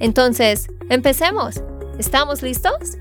Entonces, 0.00 0.68
empecemos. 0.90 1.62
¿Estamos 1.98 2.42
listos? 2.42 2.98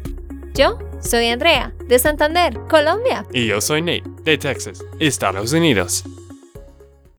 Yo 0.54 0.78
soy 1.02 1.28
Andrea, 1.28 1.74
de 1.88 1.98
Santander, 1.98 2.60
Colombia. 2.70 3.26
Y 3.34 3.48
yo 3.48 3.60
soy 3.60 3.82
Nate, 3.82 4.04
de 4.24 4.38
Texas, 4.38 4.84
Estados 5.00 5.52
Unidos. 5.54 6.04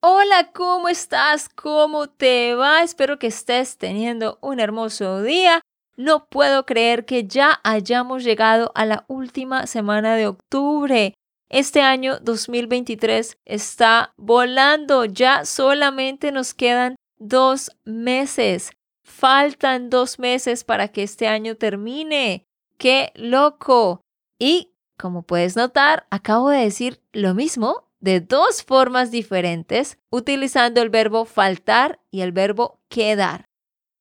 Hola, 0.01 0.51
¿cómo 0.53 0.89
estás? 0.89 1.49
¿Cómo 1.49 2.09
te 2.09 2.55
va? 2.55 2.83
Espero 2.83 3.19
que 3.19 3.27
estés 3.27 3.77
teniendo 3.77 4.39
un 4.41 4.61
hermoso 4.61 5.23
día. 5.23 5.61
No 5.97 6.27
puedo 6.27 6.67
creer 6.67 7.05
que 7.05 7.25
ya 7.25 7.61
hayamos 7.65 8.23
llegado 8.23 8.71
a 8.75 8.85
la 8.85 9.05
última 9.09 9.67
semana 9.67 10.15
de 10.17 10.27
octubre. 10.27 11.15
Este 11.49 11.83
año 11.83 12.19
2023 12.21 13.39
está 13.45 14.13
volando, 14.17 15.05
ya 15.05 15.45
solamente 15.45 16.33
nos 16.33 16.53
quedan 16.55 16.97
dos 17.19 17.71
meses. 17.85 18.71
Faltan 19.17 19.91
dos 19.91 20.19
meses 20.19 20.65
para 20.65 20.89
que 20.89 21.05
este 21.05 21.29
año 21.29 21.55
termine. 21.55 22.47
¡Qué 22.79 23.13
loco! 23.15 24.01
Y, 24.41 24.73
como 24.99 25.23
puedes 25.23 25.55
notar, 25.55 26.07
acabo 26.11 26.51
de 26.51 26.59
decir 26.59 27.01
lo 27.13 27.33
mismo 27.33 27.89
de 28.01 28.21
dos 28.21 28.65
formas 28.65 29.13
diferentes 29.13 29.99
utilizando 30.11 30.83
el 30.83 30.91
verbo 30.91 31.27
faltar 31.27 32.01
y 32.11 32.23
el 32.23 32.33
verbo 32.33 32.81
quedar. 32.89 33.45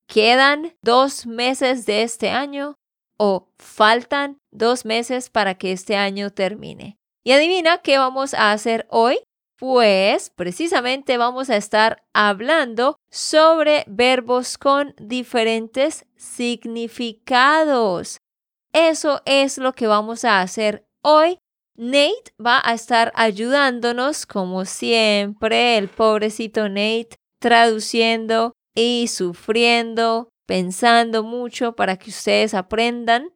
Quedan 0.07 0.75
dos 0.81 1.27
meses 1.27 1.85
de 1.85 2.01
este 2.01 2.31
año 2.31 2.75
o 3.19 3.49
faltan 3.59 4.39
dos 4.51 4.83
meses 4.83 5.29
para 5.29 5.53
que 5.53 5.71
este 5.71 5.95
año 5.95 6.31
termine. 6.31 6.97
Y 7.23 7.33
adivina 7.33 7.77
qué 7.77 7.99
vamos 7.99 8.33
a 8.33 8.51
hacer 8.51 8.87
hoy. 8.89 9.19
Pues 9.65 10.29
precisamente 10.29 11.17
vamos 11.17 11.49
a 11.49 11.55
estar 11.55 12.03
hablando 12.11 12.97
sobre 13.09 13.85
verbos 13.87 14.57
con 14.57 14.93
diferentes 14.97 16.05
significados. 16.17 18.17
Eso 18.73 19.21
es 19.23 19.57
lo 19.57 19.71
que 19.71 19.87
vamos 19.87 20.25
a 20.25 20.41
hacer 20.41 20.85
hoy. 21.01 21.39
Nate 21.77 22.33
va 22.45 22.61
a 22.61 22.73
estar 22.73 23.13
ayudándonos, 23.15 24.25
como 24.25 24.65
siempre, 24.65 25.77
el 25.77 25.87
pobrecito 25.87 26.67
Nate, 26.67 27.15
traduciendo 27.39 28.51
y 28.75 29.07
sufriendo, 29.07 30.27
pensando 30.45 31.23
mucho 31.23 31.73
para 31.73 31.95
que 31.95 32.09
ustedes 32.09 32.53
aprendan. 32.53 33.29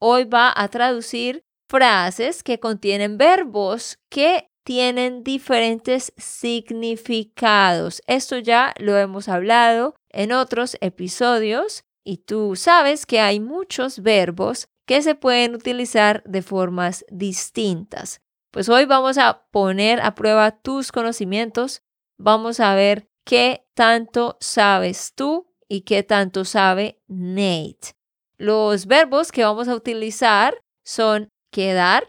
Hoy 0.00 0.24
va 0.24 0.54
a 0.56 0.68
traducir 0.68 1.44
frases 1.68 2.42
que 2.42 2.60
contienen 2.60 3.18
verbos 3.18 3.98
que 4.08 4.48
tienen 4.66 5.22
diferentes 5.22 6.12
significados. 6.16 8.02
Esto 8.08 8.38
ya 8.38 8.74
lo 8.80 8.98
hemos 8.98 9.28
hablado 9.28 9.94
en 10.10 10.32
otros 10.32 10.76
episodios 10.80 11.84
y 12.04 12.16
tú 12.16 12.56
sabes 12.56 13.06
que 13.06 13.20
hay 13.20 13.38
muchos 13.38 14.00
verbos 14.00 14.66
que 14.84 15.02
se 15.02 15.14
pueden 15.14 15.54
utilizar 15.54 16.24
de 16.24 16.42
formas 16.42 17.04
distintas. 17.08 18.20
Pues 18.50 18.68
hoy 18.68 18.86
vamos 18.86 19.18
a 19.18 19.46
poner 19.52 20.00
a 20.00 20.16
prueba 20.16 20.50
tus 20.50 20.90
conocimientos. 20.90 21.82
Vamos 22.18 22.58
a 22.58 22.74
ver 22.74 23.08
qué 23.24 23.68
tanto 23.74 24.36
sabes 24.40 25.12
tú 25.14 25.46
y 25.68 25.82
qué 25.82 26.02
tanto 26.02 26.44
sabe 26.44 27.00
Nate. 27.06 27.94
Los 28.36 28.86
verbos 28.86 29.30
que 29.30 29.44
vamos 29.44 29.68
a 29.68 29.76
utilizar 29.76 30.58
son 30.84 31.28
quedar, 31.52 32.08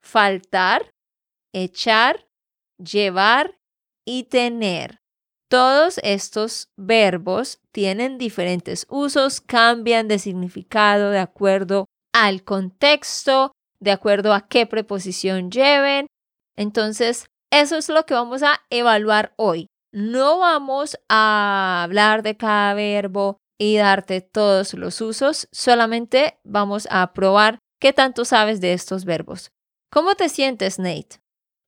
faltar, 0.00 0.92
echar, 1.62 2.26
llevar 2.78 3.58
y 4.04 4.24
tener. 4.24 5.00
Todos 5.50 5.98
estos 6.02 6.70
verbos 6.76 7.60
tienen 7.72 8.18
diferentes 8.18 8.86
usos, 8.90 9.40
cambian 9.40 10.08
de 10.08 10.18
significado 10.18 11.10
de 11.10 11.18
acuerdo 11.18 11.86
al 12.12 12.44
contexto, 12.44 13.52
de 13.80 13.92
acuerdo 13.92 14.34
a 14.34 14.46
qué 14.48 14.66
preposición 14.66 15.50
lleven. 15.50 16.06
Entonces, 16.56 17.26
eso 17.50 17.76
es 17.76 17.88
lo 17.88 18.04
que 18.04 18.14
vamos 18.14 18.42
a 18.42 18.60
evaluar 18.68 19.32
hoy. 19.36 19.68
No 19.92 20.38
vamos 20.38 20.98
a 21.08 21.82
hablar 21.84 22.22
de 22.22 22.36
cada 22.36 22.74
verbo 22.74 23.38
y 23.58 23.76
darte 23.76 24.20
todos 24.20 24.74
los 24.74 25.00
usos, 25.00 25.48
solamente 25.50 26.38
vamos 26.44 26.86
a 26.90 27.12
probar 27.12 27.58
¿Qué 27.80 27.92
tanto 27.92 28.24
sabes 28.24 28.60
de 28.60 28.72
estos 28.72 29.04
verbos? 29.04 29.52
¿Cómo 29.90 30.16
te 30.16 30.28
sientes, 30.28 30.80
Nate? 30.80 31.20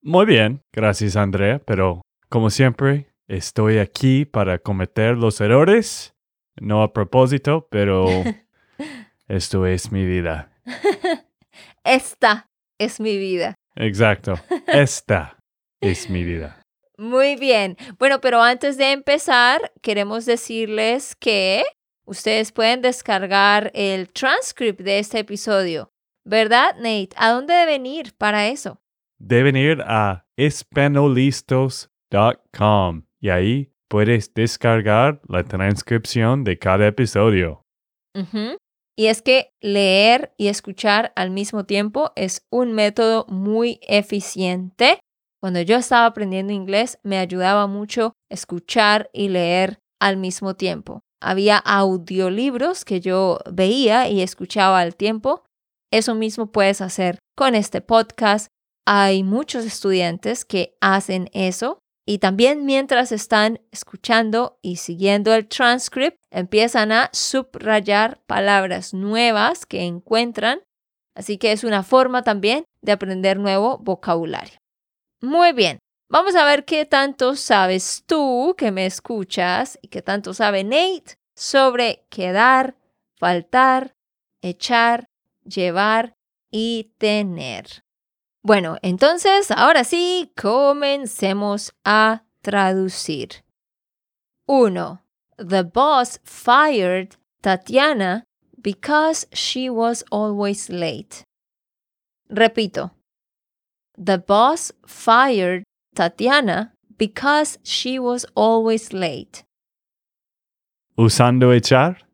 Muy 0.02 0.26
bien, 0.26 0.62
gracias 0.72 1.16
Andrea, 1.16 1.60
pero 1.64 2.00
como 2.28 2.50
siempre, 2.50 3.06
estoy 3.28 3.78
aquí 3.78 4.24
para 4.24 4.58
cometer 4.58 5.16
los 5.16 5.40
errores, 5.40 6.14
no 6.60 6.82
a 6.82 6.92
propósito, 6.92 7.68
pero 7.70 8.06
esto 9.28 9.66
es 9.66 9.92
mi 9.92 10.04
vida. 10.06 10.52
Esta 11.84 12.46
es 12.78 13.00
mi 13.00 13.18
vida. 13.18 13.54
Exacto, 13.74 14.34
esta 14.66 15.38
es 15.80 16.10
mi 16.10 16.24
vida. 16.24 16.60
Muy 16.98 17.36
bien. 17.36 17.76
Bueno, 17.98 18.20
pero 18.20 18.42
antes 18.42 18.76
de 18.76 18.92
empezar, 18.92 19.72
queremos 19.80 20.26
decirles 20.26 21.16
que 21.16 21.64
ustedes 22.04 22.52
pueden 22.52 22.82
descargar 22.82 23.70
el 23.74 24.12
transcript 24.12 24.80
de 24.80 24.98
este 24.98 25.20
episodio 25.20 25.90
¿Verdad, 26.24 26.76
Nate? 26.76 27.10
¿A 27.16 27.30
dónde 27.30 27.54
deben 27.54 27.86
ir 27.86 28.14
para 28.16 28.48
eso? 28.48 28.78
Deben 29.20 29.56
ir 29.56 29.82
a 29.82 30.26
espanolistos.com 30.36 33.02
y 33.20 33.28
ahí 33.28 33.72
puedes 33.88 34.34
descargar 34.34 35.20
la 35.28 35.44
transcripción 35.44 36.42
de 36.42 36.58
cada 36.58 36.86
episodio. 36.86 37.64
Y 38.96 39.06
es 39.06 39.22
que 39.22 39.52
leer 39.60 40.34
y 40.36 40.48
escuchar 40.48 41.12
al 41.14 41.30
mismo 41.30 41.64
tiempo 41.64 42.10
es 42.16 42.44
un 42.50 42.72
método 42.72 43.26
muy 43.28 43.78
eficiente. 43.82 44.98
Cuando 45.40 45.60
yo 45.60 45.76
estaba 45.76 46.06
aprendiendo 46.06 46.52
inglés 46.52 46.98
me 47.02 47.18
ayudaba 47.18 47.66
mucho 47.66 48.14
escuchar 48.30 49.10
y 49.12 49.28
leer 49.28 49.78
al 50.00 50.16
mismo 50.16 50.54
tiempo. 50.54 51.02
Había 51.22 51.58
audiolibros 51.58 52.86
que 52.86 53.00
yo 53.00 53.40
veía 53.50 54.08
y 54.08 54.22
escuchaba 54.22 54.80
al 54.80 54.96
tiempo 54.96 55.44
eso 55.92 56.14
mismo 56.14 56.52
puedes 56.52 56.80
hacer 56.80 57.18
con 57.36 57.54
este 57.54 57.80
podcast. 57.80 58.48
Hay 58.86 59.22
muchos 59.22 59.64
estudiantes 59.64 60.44
que 60.44 60.76
hacen 60.80 61.30
eso 61.32 61.78
y 62.06 62.18
también 62.18 62.64
mientras 62.66 63.12
están 63.12 63.60
escuchando 63.70 64.58
y 64.62 64.76
siguiendo 64.76 65.32
el 65.32 65.46
transcript, 65.46 66.16
empiezan 66.32 66.90
a 66.90 67.08
subrayar 67.12 68.20
palabras 68.26 68.94
nuevas 68.94 69.64
que 69.64 69.82
encuentran. 69.82 70.60
Así 71.14 71.38
que 71.38 71.52
es 71.52 71.62
una 71.62 71.82
forma 71.82 72.22
también 72.22 72.64
de 72.82 72.92
aprender 72.92 73.38
nuevo 73.38 73.78
vocabulario. 73.78 74.58
Muy 75.20 75.52
bien, 75.52 75.78
vamos 76.10 76.34
a 76.34 76.44
ver 76.44 76.64
qué 76.64 76.84
tanto 76.84 77.36
sabes 77.36 78.02
tú 78.06 78.54
que 78.56 78.72
me 78.72 78.86
escuchas 78.86 79.78
y 79.82 79.88
qué 79.88 80.02
tanto 80.02 80.34
sabe 80.34 80.64
Nate 80.64 81.14
sobre 81.36 82.06
quedar, 82.10 82.74
faltar, 83.18 83.92
echar, 84.42 85.04
llevar 85.44 86.14
y 86.50 86.92
tener. 86.98 87.82
Bueno, 88.42 88.78
entonces, 88.82 89.50
ahora 89.50 89.84
sí, 89.84 90.32
comencemos 90.34 91.72
a 91.84 92.24
traducir. 92.42 93.44
1. 94.46 95.02
The 95.36 95.62
boss 95.62 96.20
fired 96.24 97.16
Tatiana 97.42 98.24
because 98.60 99.26
she 99.32 99.68
was 99.68 100.04
always 100.10 100.70
late. 100.70 101.24
Repito. 102.30 102.92
The 103.96 104.18
boss 104.18 104.72
fired 104.86 105.64
Tatiana 105.94 106.72
because 106.96 107.58
she 107.62 107.98
was 107.98 108.26
always 108.34 108.92
late. 108.92 109.44
¿Usando 110.96 111.52
echar? 111.52 112.06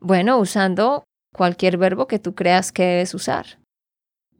Bueno, 0.00 0.38
usando 0.38 1.04
cualquier 1.34 1.76
verbo 1.78 2.06
que 2.06 2.18
tú 2.18 2.34
creas 2.34 2.72
que 2.72 2.82
debes 2.82 3.14
usar. 3.14 3.59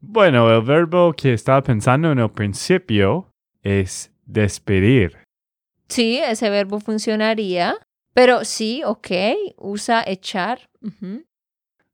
Bueno, 0.01 0.51
el 0.55 0.63
verbo 0.63 1.13
que 1.13 1.33
estaba 1.33 1.63
pensando 1.63 2.11
en 2.11 2.19
el 2.19 2.31
principio 2.31 3.31
es 3.63 4.11
despedir. 4.25 5.19
Sí, 5.89 6.19
ese 6.19 6.51
verbo 6.51 6.81
funcionaría. 6.81 7.77
Pero 8.13 8.45
sí, 8.45 8.83
ok, 8.85 9.09
usa 9.57 10.03
echar. 10.07 10.69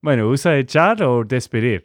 Bueno, 0.01 0.29
usa 0.29 0.57
echar 0.57 1.03
o 1.03 1.25
despedir. 1.25 1.85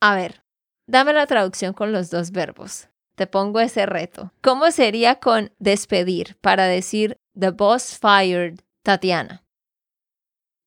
A 0.00 0.14
ver, 0.14 0.42
dame 0.86 1.12
la 1.12 1.26
traducción 1.26 1.74
con 1.74 1.92
los 1.92 2.10
dos 2.10 2.30
verbos. 2.30 2.88
Te 3.16 3.26
pongo 3.26 3.60
ese 3.60 3.86
reto. 3.86 4.32
¿Cómo 4.42 4.70
sería 4.70 5.16
con 5.16 5.50
despedir 5.58 6.36
para 6.40 6.64
decir 6.64 7.16
The 7.38 7.50
boss 7.50 7.98
fired 7.98 8.60
Tatiana? 8.82 9.42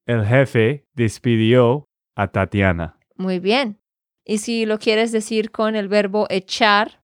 El 0.06 0.26
jefe 0.26 0.86
despidió 0.94 1.86
a 2.16 2.28
Tatiana. 2.28 2.98
Muy 3.16 3.40
bien. 3.40 3.79
Y 4.30 4.38
si 4.38 4.68
lo 4.68 4.78
quieres 4.78 5.12
decir 5.12 5.50
con 5.50 5.76
el 5.76 5.88
verbo 5.88 6.28
echar, 6.30 7.02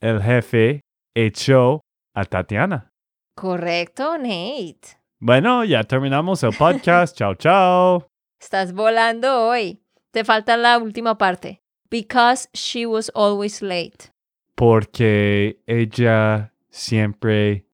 El 0.00 0.22
jefe 0.22 0.80
echó 1.14 1.82
a 2.14 2.24
Tatiana. 2.24 2.88
correcto, 3.36 4.16
Nate. 4.16 4.96
Bueno, 5.20 5.64
ya 5.64 5.84
terminamos 5.84 6.42
el 6.44 6.54
podcast. 6.56 7.14
chao, 7.18 7.34
chao. 7.34 8.06
Estás 8.40 8.72
volando 8.72 9.48
hoy. 9.48 9.82
Te 10.12 10.24
falta 10.24 10.56
la 10.56 10.78
última 10.78 11.18
parte. 11.18 11.60
Because 11.90 12.48
she 12.54 12.86
was 12.86 13.10
always 13.14 13.60
late. 13.60 14.10
Porque 14.54 15.60
ella 15.66 16.54
siempre 16.70 17.66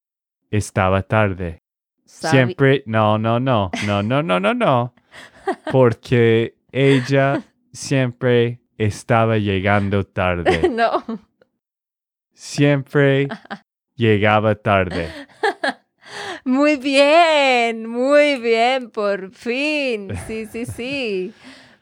estaba 0.51 1.03
tarde. 1.03 1.59
Sabi- 2.05 2.31
Siempre, 2.37 2.83
no, 2.87 3.17
no, 3.17 3.39
no, 3.39 3.71
no, 3.87 4.03
no, 4.03 4.23
no, 4.25 4.41
no, 4.41 4.55
no. 4.55 4.93
Porque 5.71 6.57
ella 6.73 7.43
siempre 7.73 8.61
estaba 8.79 9.39
llegando 9.39 10.05
tarde. 10.05 10.69
No. 10.71 11.05
Siempre 12.35 13.29
llegaba 13.95 14.55
tarde. 14.55 15.09
Muy 16.45 16.77
bien, 16.77 17.87
muy 17.87 18.41
bien, 18.41 18.91
por 18.91 19.31
fin. 19.31 20.13
Sí, 20.27 20.47
sí, 20.47 20.67
sí. 20.67 21.33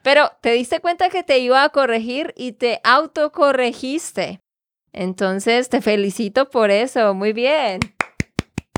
Pero 0.03 0.29
te 0.41 0.51
diste 0.51 0.79
cuenta 0.79 1.09
que 1.09 1.23
te 1.23 1.39
iba 1.39 1.63
a 1.63 1.69
corregir 1.69 2.33
y 2.37 2.53
te 2.53 2.79
autocorregiste. 2.83 4.39
Entonces 4.93 5.69
te 5.69 5.81
felicito 5.81 6.49
por 6.49 6.69
eso. 6.69 7.13
Muy 7.13 7.33
bien. 7.33 7.79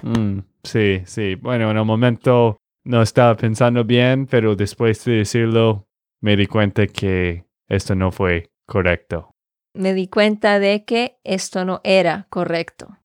Mm, 0.02 0.40
sí, 0.64 1.02
sí. 1.06 1.36
Bueno, 1.36 1.70
en 1.70 1.78
el 1.78 1.86
momento 1.86 2.58
no 2.86 3.02
estaba 3.02 3.36
pensando 3.36 3.84
bien, 3.84 4.26
pero 4.26 4.56
después 4.56 5.04
de 5.06 5.18
decirlo 5.18 5.86
me 6.24 6.38
di 6.38 6.48
cuenta 6.48 6.88
que 6.88 7.46
esto 7.68 7.96
no 7.96 8.12
fue 8.12 8.50
correcto. 8.66 9.32
Me 9.76 9.94
di 9.94 10.08
cuenta 10.08 10.60
de 10.60 10.86
que 10.86 11.20
esto 11.24 11.66
no 11.66 11.82
era 11.84 12.28
correcto. 12.30 12.98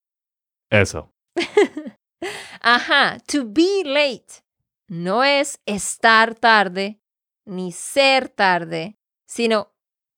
Eso. 0.71 1.11
Ajá, 2.61 3.19
to 3.27 3.45
be 3.45 3.83
late 3.85 4.43
no 4.89 5.25
es 5.25 5.61
estar 5.67 6.35
tarde 6.35 7.01
ni 7.47 7.73
ser 7.73 8.29
tarde, 8.29 8.97
sino 9.27 9.73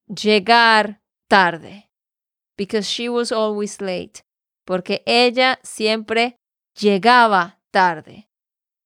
llegar 0.07 1.01
tarde. 1.29 1.91
Because 2.57 2.89
she 2.89 3.09
was 3.09 3.33
always 3.33 3.81
late. 3.81 4.23
Porque 4.67 5.03
ella 5.07 5.59
siempre 5.63 6.37
llegaba 6.79 7.61
tarde. 7.73 8.29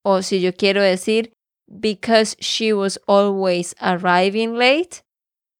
O 0.05 0.23
si 0.23 0.41
yo 0.41 0.55
quiero 0.55 0.83
decir, 0.83 1.33
because 1.79 2.37
she 2.41 2.73
was 2.73 3.01
always 3.07 3.75
arriving 3.81 4.57
late, 4.57 5.03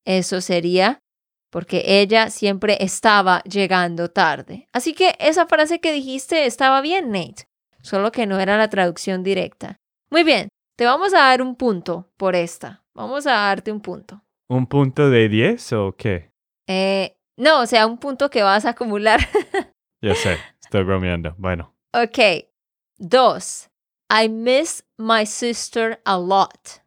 eso 0.05 0.41
sería 0.41 1.01
porque 1.51 1.83
ella 1.87 2.31
siempre 2.31 2.79
estaba 2.81 3.41
llegando 3.45 4.11
tarde. 4.11 4.67
Así 4.73 4.93
que 4.93 5.15
esa 5.21 5.47
frase 5.47 5.81
que 5.81 5.93
dijiste 5.93 6.47
estaba 6.47 6.81
bien, 6.81 7.13
Nate, 7.13 7.47
solo 7.81 8.11
que 8.11 8.27
no 8.27 8.41
era 8.41 8.59
la 8.59 8.69
traducción 8.69 9.23
directa. 9.23 9.77
Muy 10.11 10.25
bien, 10.25 10.49
te 10.77 10.85
vamos 10.85 11.15
a 11.15 11.19
dar 11.19 11.43
un 11.43 11.55
punto 11.55 12.11
por 12.17 12.35
esta. 12.35 12.83
Vamos 12.93 13.27
a 13.27 13.33
darte 13.33 13.71
un 13.71 13.81
punto. 13.81 14.23
¿Un 14.49 14.67
punto 14.67 15.11
de 15.11 15.29
10 15.29 15.73
o 15.75 15.95
qué? 15.97 16.33
Eh, 16.67 17.17
no, 17.37 17.61
o 17.61 17.67
sea, 17.67 17.87
un 17.87 17.99
punto 17.99 18.31
que 18.31 18.43
vas 18.43 18.65
a 18.65 18.71
acumular. 18.71 19.21
Ya 20.03 20.15
sé, 20.15 20.37
estoy 20.61 20.85
bromeando. 20.85 21.35
Bueno, 21.39 21.75
ok, 21.95 22.19
dos. 22.99 23.71
I 24.17 24.29
miss 24.29 24.85
my 24.97 25.27
sister 25.27 26.01
a 26.05 26.17
lot. 26.17 26.85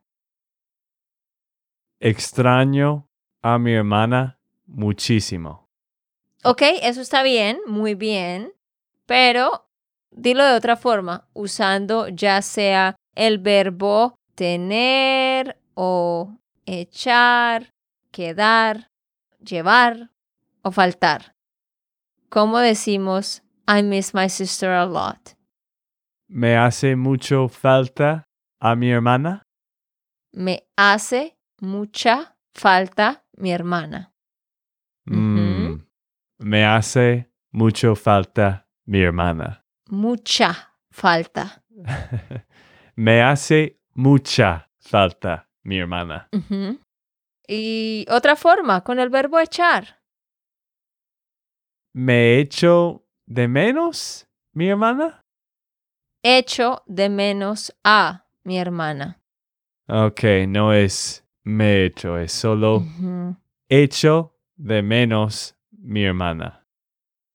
extraño 2.00 3.09
a 3.41 3.57
mi 3.57 3.74
hermana 3.74 4.39
muchísimo. 4.65 5.68
Ok, 6.44 6.62
eso 6.81 7.01
está 7.01 7.24
bien, 7.24 7.59
muy 7.65 7.95
bien, 7.95 8.53
pero 9.06 9.68
dilo 10.12 10.45
de 10.45 10.53
otra 10.53 10.77
forma, 10.77 11.27
usando 11.33 12.07
ya 12.07 12.41
sea 12.41 12.95
el 13.13 13.39
verbo 13.39 14.15
tener 14.35 15.59
o 15.74 16.33
echar, 16.65 17.74
quedar, 18.12 18.89
llevar 19.39 20.12
o 20.62 20.71
faltar. 20.71 21.35
¿Cómo 22.29 22.59
decimos 22.59 23.41
I 23.68 23.83
miss 23.83 24.13
my 24.13 24.29
sister 24.29 24.69
a 24.69 24.85
lot? 24.85 25.37
¿Me 26.29 26.57
hace 26.57 26.95
mucho 26.95 27.47
falta 27.47 28.27
a 28.59 28.75
mi 28.75 28.91
hermana? 28.91 29.44
Me 30.33 30.68
hace 30.75 31.38
mucha 31.62 32.38
falta 32.53 33.25
mi 33.38 33.51
hermana. 33.51 34.13
Mm, 35.06 35.88
me 36.39 36.65
hace 36.65 37.31
mucho 37.51 37.95
falta 37.95 38.68
mi 38.85 39.01
hermana. 39.01 39.63
Mucha 39.89 40.75
falta. 40.91 41.63
me 42.95 43.21
hace 43.21 43.79
mucha 43.94 44.69
falta 44.79 45.50
mi 45.63 45.77
hermana. 45.77 46.27
Y 47.47 48.06
otra 48.09 48.35
forma, 48.35 48.83
con 48.83 49.00
el 49.00 49.09
verbo 49.09 49.39
echar. 49.39 50.01
¿Me 51.94 52.39
echo 52.39 53.06
de 53.25 53.47
menos 53.47 54.27
mi 54.53 54.68
hermana? 54.68 55.24
Echo 56.29 56.83
de 56.88 57.07
menos 57.07 57.74
a 57.85 58.25
mi 58.44 58.57
hermana. 58.59 59.21
Ok, 59.88 60.24
no 60.45 60.74
es 60.74 61.24
me 61.45 61.85
echo, 61.85 62.18
es 62.18 62.33
solo 62.33 62.79
Ujú. 62.79 63.38
echo 63.69 64.35
de 64.57 64.81
menos 64.81 65.56
mi 65.71 66.03
hermana. 66.03 66.68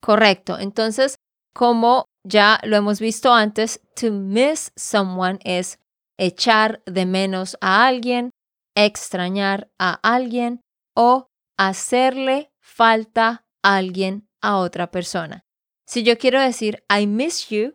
Correcto. 0.03 0.59
Entonces, 0.59 1.17
como 1.55 2.05
ya 2.23 2.61
lo 2.65 2.77
hemos 2.77 3.01
visto 3.01 3.33
antes, 3.33 3.81
to 3.99 4.11
miss 4.13 4.73
someone 4.77 5.39
es 5.43 5.79
echar 6.19 6.83
de 6.85 7.07
menos 7.07 7.57
a 7.63 7.87
alguien, 7.87 8.29
extrañar 8.75 9.71
a 9.79 9.95
alguien 10.03 10.61
o 10.95 11.29
hacerle 11.57 12.51
falta 12.61 13.47
a 13.63 13.77
alguien 13.77 14.29
a 14.43 14.59
otra 14.59 14.91
persona. 14.91 15.47
Si 15.87 16.03
yo 16.03 16.19
quiero 16.19 16.43
decir 16.43 16.85
I 16.95 17.07
miss 17.07 17.49
you, 17.49 17.73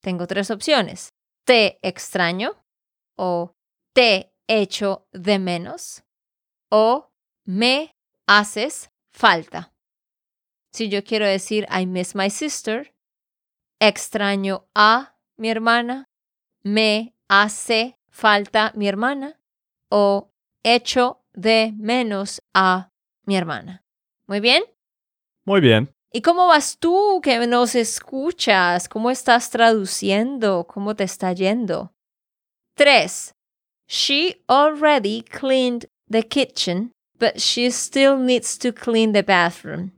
tengo 0.00 0.26
tres 0.26 0.50
opciones. 0.50 1.12
Te 1.44 1.78
extraño 1.82 2.62
o 3.16 3.54
te 3.92 4.32
echo 4.46 5.06
de 5.12 5.38
menos 5.38 6.02
o 6.70 7.10
me 7.44 7.96
haces 8.26 8.90
falta. 9.12 9.72
Si 10.72 10.88
yo 10.88 11.02
quiero 11.02 11.26
decir 11.26 11.66
I 11.70 11.86
miss 11.86 12.14
my 12.14 12.30
sister, 12.30 12.94
extraño 13.80 14.68
a 14.74 15.16
mi 15.36 15.50
hermana, 15.50 16.04
me 16.62 17.14
hace 17.28 17.98
falta 18.08 18.72
mi 18.74 18.86
hermana 18.86 19.40
o 19.90 20.30
echo 20.62 21.24
de 21.32 21.72
menos 21.76 22.42
a 22.54 22.90
mi 23.24 23.36
hermana. 23.36 23.84
Muy 24.26 24.40
bien. 24.40 24.62
Muy 25.44 25.60
bien. 25.60 25.92
¿Y 26.12 26.22
cómo 26.22 26.48
vas 26.48 26.78
tú 26.78 27.20
que 27.22 27.46
nos 27.46 27.76
escuchas? 27.76 28.88
¿Cómo 28.88 29.12
estás 29.12 29.50
traduciendo? 29.50 30.66
¿Cómo 30.66 30.96
te 30.96 31.04
está 31.04 31.32
yendo? 31.32 31.92
3. 32.76 33.32
She 33.86 34.42
already 34.48 35.22
cleaned 35.22 35.86
the 36.08 36.22
kitchen, 36.22 36.90
but 37.18 37.38
she 37.38 37.70
still 37.70 38.16
needs 38.16 38.58
to 38.58 38.72
clean 38.72 39.12
the 39.12 39.22
bathroom. 39.22 39.92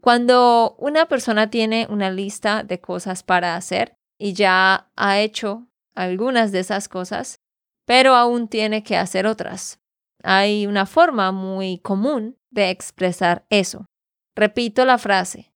Cuando 0.00 0.74
una 0.78 1.06
persona 1.06 1.50
tiene 1.50 1.86
una 1.90 2.10
lista 2.10 2.62
de 2.62 2.80
cosas 2.80 3.22
para 3.22 3.56
hacer 3.56 3.94
y 4.18 4.32
ya 4.32 4.90
ha 4.96 5.18
hecho 5.20 5.66
algunas 5.94 6.50
de 6.50 6.60
esas 6.60 6.88
cosas, 6.88 7.36
pero 7.86 8.14
aún 8.14 8.48
tiene 8.48 8.82
que 8.82 8.96
hacer 8.96 9.26
otras. 9.26 9.80
Hay 10.22 10.66
una 10.66 10.86
forma 10.86 11.30
muy 11.32 11.78
común 11.78 12.36
de 12.50 12.70
expresar 12.70 13.44
eso. 13.50 13.84
Repito 14.36 14.84
la 14.84 14.98
frase. 14.98 15.52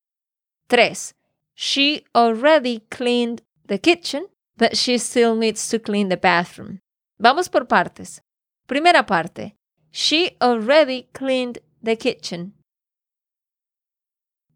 3. 0.69 1.15
She 1.55 2.05
already 2.15 2.81
cleaned 2.91 3.43
the 3.67 3.79
kitchen, 3.79 4.27
but 4.57 4.77
she 4.77 4.99
still 4.99 5.35
needs 5.35 5.69
to 5.71 5.79
clean 5.79 6.09
the 6.09 6.17
bathroom. 6.17 6.81
Vamos 7.19 7.49
por 7.49 7.65
partes. 7.67 8.21
Primera 8.67 9.05
parte. 9.05 9.55
She 9.91 10.37
already 10.41 11.09
cleaned 11.13 11.59
the 11.83 11.97
kitchen. 11.97 12.53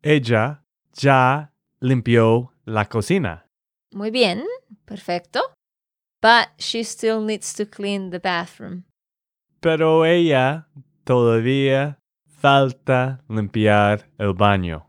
Ella 0.03 0.63
ya 0.95 1.49
limpió 1.81 2.53
la 2.67 2.85
cocina. 2.85 3.45
Muy 3.93 4.11
bien, 4.11 4.45
Perfecto. 4.87 5.41
But 6.21 6.49
she 6.59 6.83
still 6.83 7.21
needs 7.21 7.53
to 7.55 7.67
clean 7.67 8.11
the 8.11 8.21
bathroom. 8.21 8.85
Pero 9.61 10.05
ella 10.05 10.67
todavía 11.05 11.99
falta 12.43 13.23
limpiar 13.29 14.11
el 14.19 14.35
baño. 14.35 14.89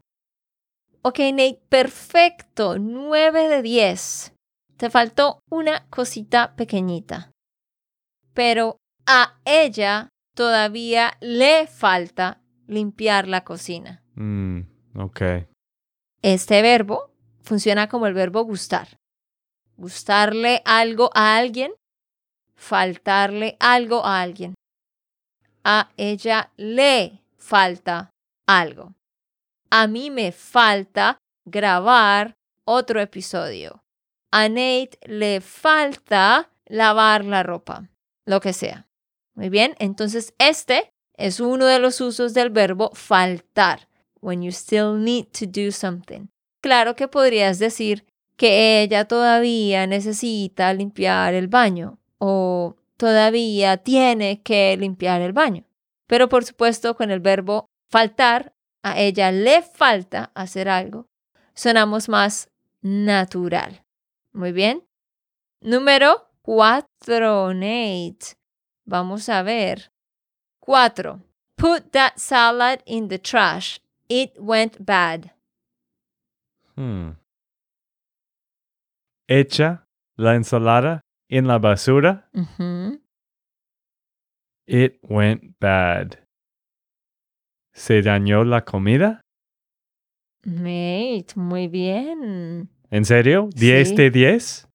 Ok, 1.04 1.20
Nate, 1.20 1.62
perfecto. 1.70 2.80
9 2.80 3.48
de 3.48 3.62
10. 3.62 4.34
Te 4.78 4.90
faltó 4.90 5.40
una 5.52 5.86
cosita 5.90 6.56
pequeñita. 6.56 7.30
Pero 8.34 8.78
a 9.06 9.36
ella 9.46 10.10
todavía 10.36 11.14
le 11.22 11.68
falta 11.68 12.42
limpiar 12.66 13.28
la 13.28 13.44
cocina. 13.44 14.02
Mm, 14.16 14.62
ok. 14.96 15.22
Este 16.24 16.62
verbo 16.64 17.12
funciona 17.44 17.88
como 17.88 18.08
el 18.08 18.16
verbo 18.16 18.44
gustar. 18.44 18.98
Gustarle 19.78 20.64
algo 20.66 21.12
a 21.14 21.38
alguien, 21.38 21.72
faltarle 22.56 23.58
algo 23.60 24.04
a 24.04 24.22
alguien. 24.22 24.56
A 25.64 25.92
ella 25.98 26.52
le 26.58 27.23
falta 27.44 28.10
algo. 28.48 28.94
A 29.70 29.88
mí 29.88 30.10
me 30.10 30.32
falta 30.32 31.18
grabar 31.46 32.36
otro 32.66 33.02
episodio. 33.02 33.84
A 34.32 34.48
Nate 34.48 34.98
le 35.06 35.42
falta 35.42 36.50
lavar 36.66 37.26
la 37.26 37.44
ropa, 37.44 37.90
lo 38.26 38.40
que 38.40 38.54
sea. 38.54 38.88
Muy 39.36 39.50
bien, 39.50 39.76
entonces 39.80 40.34
este 40.38 40.90
es 41.18 41.40
uno 41.40 41.66
de 41.66 41.80
los 41.80 42.00
usos 42.02 42.34
del 42.34 42.50
verbo 42.50 42.92
faltar, 42.94 43.88
when 44.22 44.42
you 44.42 44.52
still 44.52 44.98
need 44.98 45.26
to 45.38 45.46
do 45.46 45.72
something. 45.72 46.28
Claro 46.62 46.96
que 46.96 47.08
podrías 47.08 47.60
decir 47.60 48.06
que 48.38 48.82
ella 48.82 49.06
todavía 49.06 49.86
necesita 49.86 50.74
limpiar 50.74 51.34
el 51.34 51.48
baño 51.48 52.00
o 52.20 52.78
todavía 52.98 53.78
tiene 53.78 54.42
que 54.42 54.76
limpiar 54.78 55.22
el 55.22 55.34
baño. 55.34 55.66
Pero 56.08 56.30
por 56.30 56.44
supuesto 56.44 56.96
con 56.96 57.12
el 57.12 57.20
verbo 57.20 57.68
faltar, 57.90 58.54
a 58.84 59.00
ella 59.00 59.32
le 59.32 59.62
falta 59.62 60.32
hacer 60.36 60.68
algo, 60.68 61.08
sonamos 61.54 62.10
más 62.10 62.50
natural. 62.82 63.84
Muy 64.34 64.52
bien. 64.52 64.84
Número 65.62 66.28
cuatro, 66.42 67.54
Nate. 67.54 68.36
Vamos 68.86 69.30
a 69.30 69.42
ver. 69.44 69.92
Cuatro. 70.60 71.22
Put 71.56 71.92
that 71.92 72.18
salad 72.18 72.80
in 72.86 73.08
the 73.08 73.20
trash. 73.20 73.80
It 74.10 74.34
went 74.38 74.78
bad. 74.80 75.32
Hmm. 76.76 77.12
Echa 79.28 79.86
la 80.18 80.36
ensalada 80.36 81.02
en 81.30 81.48
la 81.48 81.60
basura. 81.60 82.30
It 84.68 84.98
went 85.04 85.56
bad. 85.60 86.20
¿Se 87.74 88.02
dañó 88.02 88.44
la 88.44 88.64
comida? 88.64 89.22
Nate, 90.46 91.34
muy 91.36 91.68
bien. 91.68 92.70
¿En 92.90 93.06
serio? 93.06 93.50
¿10 93.56 93.86
Sí. 93.90 93.96
de 93.96 94.10
10? 94.12 94.68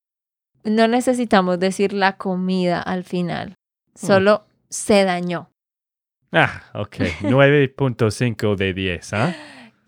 No 0.64 0.88
necesitamos 0.88 1.58
decir 1.58 1.92
la 1.92 2.16
comida 2.16 2.82
al 2.82 3.04
final. 3.04 3.54
Solo 3.94 4.46
se 4.68 5.04
dañó. 5.04 5.50
Ah, 6.32 6.64
ok. 6.74 6.96
9.5 7.22 8.56
de 8.56 8.74
10, 8.74 9.12
¿ah? 9.14 9.34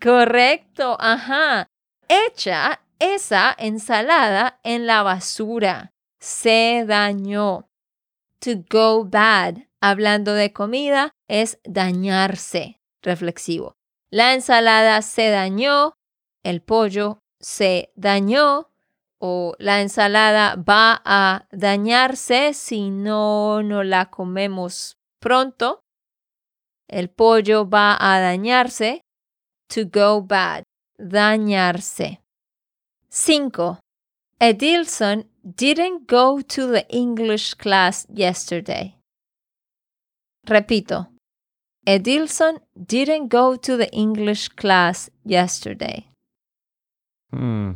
Correcto, 0.01 0.97
ajá. 0.99 1.67
Echa 2.07 2.81
esa 2.99 3.55
ensalada 3.57 4.59
en 4.63 4.87
la 4.87 5.03
basura. 5.03 5.91
Se 6.19 6.85
dañó. 6.87 7.67
To 8.39 8.51
go 8.71 9.05
bad, 9.05 9.57
hablando 9.81 10.33
de 10.33 10.53
comida, 10.53 11.11
es 11.27 11.59
dañarse. 11.63 12.79
Reflexivo. 13.01 13.73
La 14.11 14.33
ensalada 14.33 15.01
se 15.01 15.29
dañó, 15.29 15.93
el 16.43 16.61
pollo 16.61 17.19
se 17.39 17.91
dañó 17.95 18.69
o 19.19 19.55
la 19.57 19.81
ensalada 19.81 20.55
va 20.55 21.01
a 21.05 21.47
dañarse 21.51 22.53
si 22.53 22.89
no 22.89 23.63
no 23.63 23.83
la 23.83 24.09
comemos 24.09 24.97
pronto. 25.19 25.83
El 26.87 27.09
pollo 27.09 27.69
va 27.69 27.97
a 27.99 28.19
dañarse 28.19 29.01
to 29.67 29.85
go 29.85 30.21
bad, 30.21 30.63
dañarse. 30.97 32.19
5. 33.09 33.79
Edilson 34.39 35.27
didn't 35.43 36.07
go 36.07 36.41
to 36.41 36.67
the 36.67 36.85
English 36.89 37.53
class 37.55 38.05
yesterday. 38.09 39.00
Repito. 40.45 41.07
Edilson 41.85 42.61
didn't 42.75 43.29
go 43.29 43.57
to 43.57 43.77
the 43.77 43.89
English 43.91 44.49
class 44.49 45.09
yesterday. 45.23 46.11
Hmm. 47.31 47.73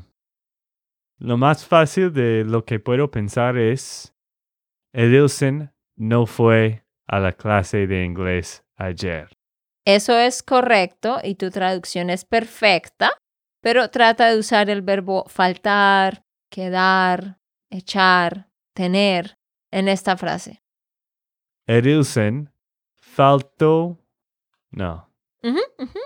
Lo 1.17 1.37
más 1.37 1.65
fácil 1.65 2.11
de 2.13 2.43
lo 2.43 2.65
que 2.65 2.79
puedo 2.79 3.09
pensar 3.09 3.57
es, 3.57 4.13
Edilson 4.93 5.71
no 5.95 6.25
fue 6.25 6.83
a 7.07 7.19
la 7.19 7.31
clase 7.31 7.87
de 7.87 8.03
inglés 8.03 8.63
ayer. 8.75 9.29
Eso 9.85 10.17
es 10.17 10.43
correcto 10.43 11.19
y 11.23 11.35
tu 11.35 11.51
traducción 11.51 12.09
es 12.09 12.25
perfecta, 12.25 13.11
pero 13.61 13.89
trata 13.89 14.29
de 14.29 14.39
usar 14.39 14.69
el 14.69 14.81
verbo 14.81 15.25
faltar, 15.27 16.23
quedar, 16.49 17.39
echar, 17.69 18.49
tener 18.73 19.37
en 19.71 19.87
esta 19.87 20.17
frase. 20.17 20.61
Edilson 21.67 22.51
faltó... 23.15 23.97
No. 24.71 25.09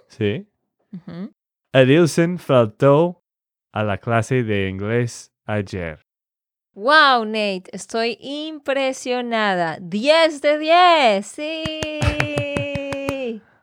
¿Sí? 0.08 0.48
ujú. 0.94 1.34
Edilson 1.74 2.38
faltó 2.38 3.24
a 3.72 3.84
la 3.84 3.98
clase 3.98 4.44
de 4.44 4.70
inglés 4.70 5.34
ayer. 5.46 6.06
Wow, 6.74 7.26
Nate, 7.26 7.64
estoy 7.72 8.16
impresionada. 8.22 9.80
10 9.82 10.42
de 10.42 10.58
10. 10.60 11.26
Sí. 11.26 11.80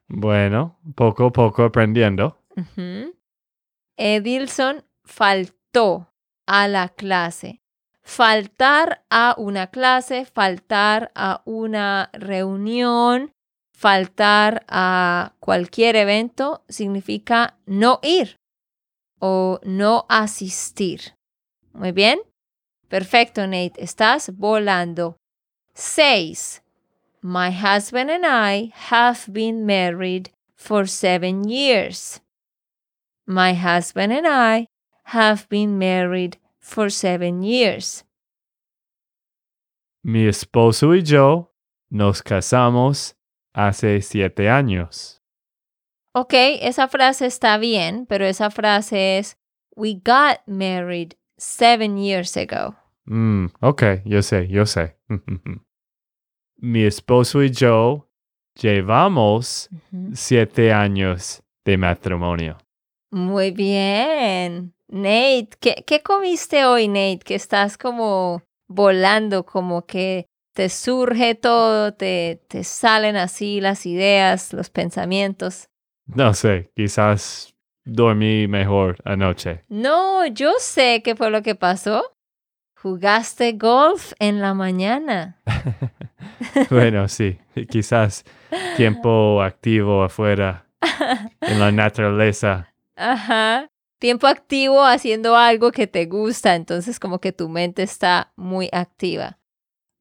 Bueno, 0.09 0.81
poco 0.97 1.27
a 1.27 1.33
poco 1.33 1.63
aprendiendo. 1.65 2.43
Edilson 3.97 4.85
faltó 5.05 6.13
a 6.47 6.67
la 6.67 6.89
clase. 6.89 7.63
Faltar 8.07 9.05
a 9.11 9.35
una 9.37 9.67
clase, 9.67 10.27
faltar 10.27 11.11
a 11.17 11.43
una 11.45 12.09
reunión, 12.13 13.33
faltar 13.77 14.65
a 14.69 15.35
cualquier 15.41 15.97
evento 15.97 16.63
significa 16.69 17.59
no 17.67 17.99
ir 18.05 18.37
o 19.19 19.59
no 19.65 20.07
asistir. 20.09 21.17
Muy 21.73 21.91
bien. 21.91 22.21
Perfecto, 22.89 23.45
Nate. 23.45 23.83
Estás 23.83 24.31
volando. 24.37 25.17
6. 25.75 26.63
My 27.23 27.51
husband 27.51 28.09
and 28.09 28.25
I 28.25 28.73
have 28.89 29.27
been 29.27 29.67
married 29.67 30.31
for 30.55 30.87
seven 30.87 31.43
years. 31.43 32.23
My 33.27 33.53
husband 33.53 34.13
and 34.13 34.29
I 34.29 34.69
have 35.07 35.49
been 35.49 35.77
married 35.77 36.39
for 36.67 36.91
seven 36.91 37.43
years. 37.43 38.05
Mi 40.03 40.27
esposo 40.27 40.95
y 40.95 41.03
yo 41.03 41.55
nos 41.91 42.23
casamos 42.23 43.17
hace 43.55 44.01
siete 44.03 44.49
años. 44.51 45.23
Ok, 46.13 46.35
esa 46.61 46.89
frase 46.89 47.27
está 47.27 47.59
bien, 47.59 48.07
pero 48.07 48.25
esa 48.25 48.51
frase 48.51 49.19
es 49.19 49.37
We 49.77 49.95
got 49.95 50.41
married 50.47 51.15
seven 51.39 51.99
years 51.99 52.37
ago. 52.37 52.75
Mm, 53.05 53.47
ok, 53.61 54.03
yo 54.05 54.23
sé, 54.23 54.49
yo 54.49 54.65
sé. 54.65 54.97
Mi 56.57 56.85
esposo 56.85 57.43
y 57.43 57.51
yo 57.51 58.09
llevamos 58.55 59.69
siete 60.15 60.73
años 60.73 61.43
de 61.65 61.77
matrimonio. 61.77 62.57
Muy 63.11 63.51
bien. 63.51 64.75
Nate, 64.89 65.49
¿qué, 65.61 65.85
¿qué 65.87 66.03
comiste 66.03 66.65
hoy, 66.65 66.89
Nate? 66.89 67.21
Que 67.25 67.35
estás 67.35 67.77
como 67.77 68.43
volando, 68.69 69.45
como 69.45 69.87
que 69.87 70.27
te 70.55 70.69
surge 70.69 71.35
todo, 71.35 71.93
te, 71.93 72.41
te 72.49 72.65
salen 72.65 73.17
así 73.17 73.61
las 73.61 73.85
ideas, 73.85 74.53
los 74.53 74.71
pensamientos. 74.71 75.69
No 76.07 76.33
sé, 76.35 76.71
quizás 76.75 77.55
dormí 77.85 78.49
mejor 78.49 78.97
anoche. 79.05 79.65
No, 79.69 80.27
yo 80.27 80.53
sé 80.59 81.03
qué 81.05 81.15
fue 81.15 81.31
lo 81.31 81.43
que 81.43 81.55
pasó. 81.55 82.17
Jugaste 82.81 83.53
golf 83.53 84.13
en 84.19 84.41
la 84.41 84.55
mañana. 84.55 85.43
bueno, 86.71 87.09
sí, 87.09 87.39
quizás 87.69 88.25
tiempo 88.77 89.43
activo 89.43 90.05
afuera 90.05 90.67
en 91.41 91.59
la 91.59 91.73
naturaleza. 91.73 92.73
Ajá. 92.97 93.69
tiempo 93.99 94.27
activo 94.27 94.85
haciendo 94.85 95.37
algo 95.37 95.73
que 95.73 95.87
te 95.87 96.07
gusta, 96.07 96.55
entonces 96.55 97.01
como 97.01 97.19
que 97.19 97.33
tu 97.33 97.49
mente 97.49 97.83
está 97.83 98.33
muy 98.37 98.69
activa. 98.73 99.39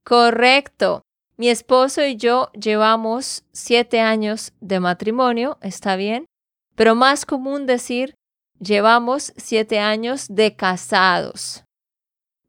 Correcto. 0.03 1.01
Mi 1.37 1.49
esposo 1.49 2.05
y 2.05 2.15
yo 2.15 2.49
llevamos 2.53 3.43
siete 3.51 3.99
años 3.99 4.53
de 4.61 4.79
matrimonio, 4.79 5.57
¿está 5.61 5.95
bien? 5.95 6.25
Pero 6.75 6.95
más 6.95 7.25
común 7.25 7.65
decir, 7.65 8.15
llevamos 8.59 9.33
siete 9.35 9.79
años 9.79 10.27
de 10.29 10.55
casados. 10.55 11.63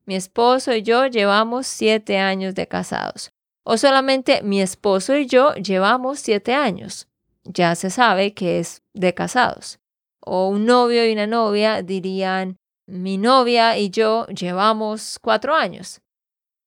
Mi 0.05 0.15
esposo 0.15 0.73
y 0.73 0.83
yo 0.83 1.07
llevamos 1.07 1.67
siete 1.67 2.19
años 2.19 2.55
de 2.55 2.69
casados. 2.69 3.31
O 3.65 3.77
solamente 3.77 4.43
mi 4.43 4.61
esposo 4.61 5.17
y 5.17 5.27
yo 5.27 5.55
llevamos 5.55 6.21
siete 6.21 6.55
años. 6.55 7.09
Ya 7.43 7.75
se 7.75 7.91
sabe 7.91 8.35
que 8.35 8.61
es 8.61 8.83
de 8.95 9.15
casados. 9.15 9.81
O 10.27 10.49
un 10.49 10.67
novio 10.67 11.09
y 11.09 11.13
una 11.13 11.27
novia 11.27 11.83
dirían, 11.83 12.57
mi 12.89 13.17
novia 13.17 13.79
y 13.79 13.91
yo 13.91 14.27
llevamos 14.27 15.19
cuatro 15.21 15.55
años. 15.55 16.01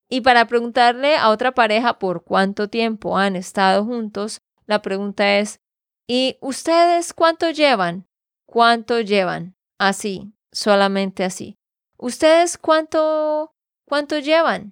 Y 0.09 0.21
para 0.21 0.47
preguntarle 0.47 1.17
a 1.17 1.29
otra 1.29 1.51
pareja 1.51 1.99
por 1.99 2.23
cuánto 2.23 2.69
tiempo 2.69 3.17
han 3.17 3.35
estado 3.35 3.85
juntos, 3.85 4.41
la 4.65 4.81
pregunta 4.81 5.37
es, 5.37 5.59
¿y 6.07 6.37
ustedes 6.41 7.13
cuánto 7.13 7.51
llevan? 7.51 8.07
¿Cuánto 8.47 9.01
llevan? 9.01 9.55
Así, 9.77 10.33
solamente 10.51 11.23
así. 11.23 11.57
¿Ustedes 11.97 12.57
cuánto, 12.57 13.51
cuánto 13.85 14.19
llevan? 14.19 14.71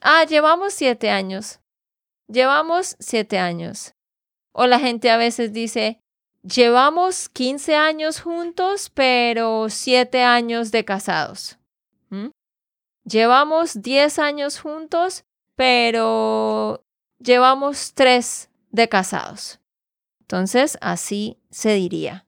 Ah, 0.00 0.24
llevamos 0.24 0.72
siete 0.72 1.10
años. 1.10 1.60
Llevamos 2.28 2.96
siete 2.98 3.38
años. 3.38 3.94
O 4.52 4.66
la 4.66 4.80
gente 4.80 5.10
a 5.10 5.16
veces 5.16 5.52
dice, 5.52 6.01
llevamos 6.42 7.28
15 7.28 7.76
años 7.76 8.20
juntos, 8.20 8.90
pero 8.90 9.68
siete 9.68 10.22
años 10.22 10.70
de 10.70 10.84
casados. 10.84 11.58
¿Mm? 12.10 12.28
Llevamos 13.04 13.82
10 13.82 14.18
años 14.18 14.60
juntos, 14.60 15.24
pero 15.56 16.84
llevamos 17.18 17.94
3 17.94 18.50
de 18.70 18.88
casados. 18.88 19.60
Entonces, 20.20 20.78
así 20.80 21.38
se 21.50 21.74
diría. 21.74 22.26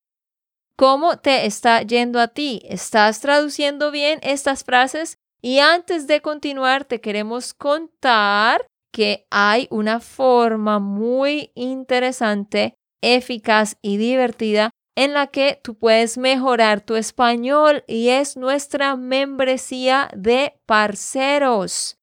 ¿Cómo 0.77 1.19
te 1.19 1.47
está 1.47 1.83
yendo 1.83 2.21
a 2.21 2.29
ti? 2.29 2.61
¿Estás 2.65 3.21
traduciendo 3.21 3.93
bien 3.93 4.19
estas 4.23 4.65
frases? 4.65 5.19
Y 5.41 5.61
antes 5.61 6.07
de 6.07 6.21
continuar, 6.21 6.85
te 6.85 7.01
queremos 7.01 7.55
contar 7.55 8.67
que 8.93 9.27
hay 9.31 9.69
una 9.71 10.01
forma 10.01 10.81
muy 10.81 11.53
interesante, 11.55 12.75
eficaz 13.05 13.77
y 13.83 13.97
divertida 13.99 14.71
en 14.97 15.13
la 15.13 15.27
que 15.27 15.61
tú 15.63 15.75
puedes 15.77 16.17
mejorar 16.19 16.81
tu 16.81 16.97
español 16.97 17.85
y 17.87 18.09
es 18.09 18.37
nuestra 18.37 18.97
membresía 18.97 20.09
de 20.15 20.55
parceros. 20.67 21.99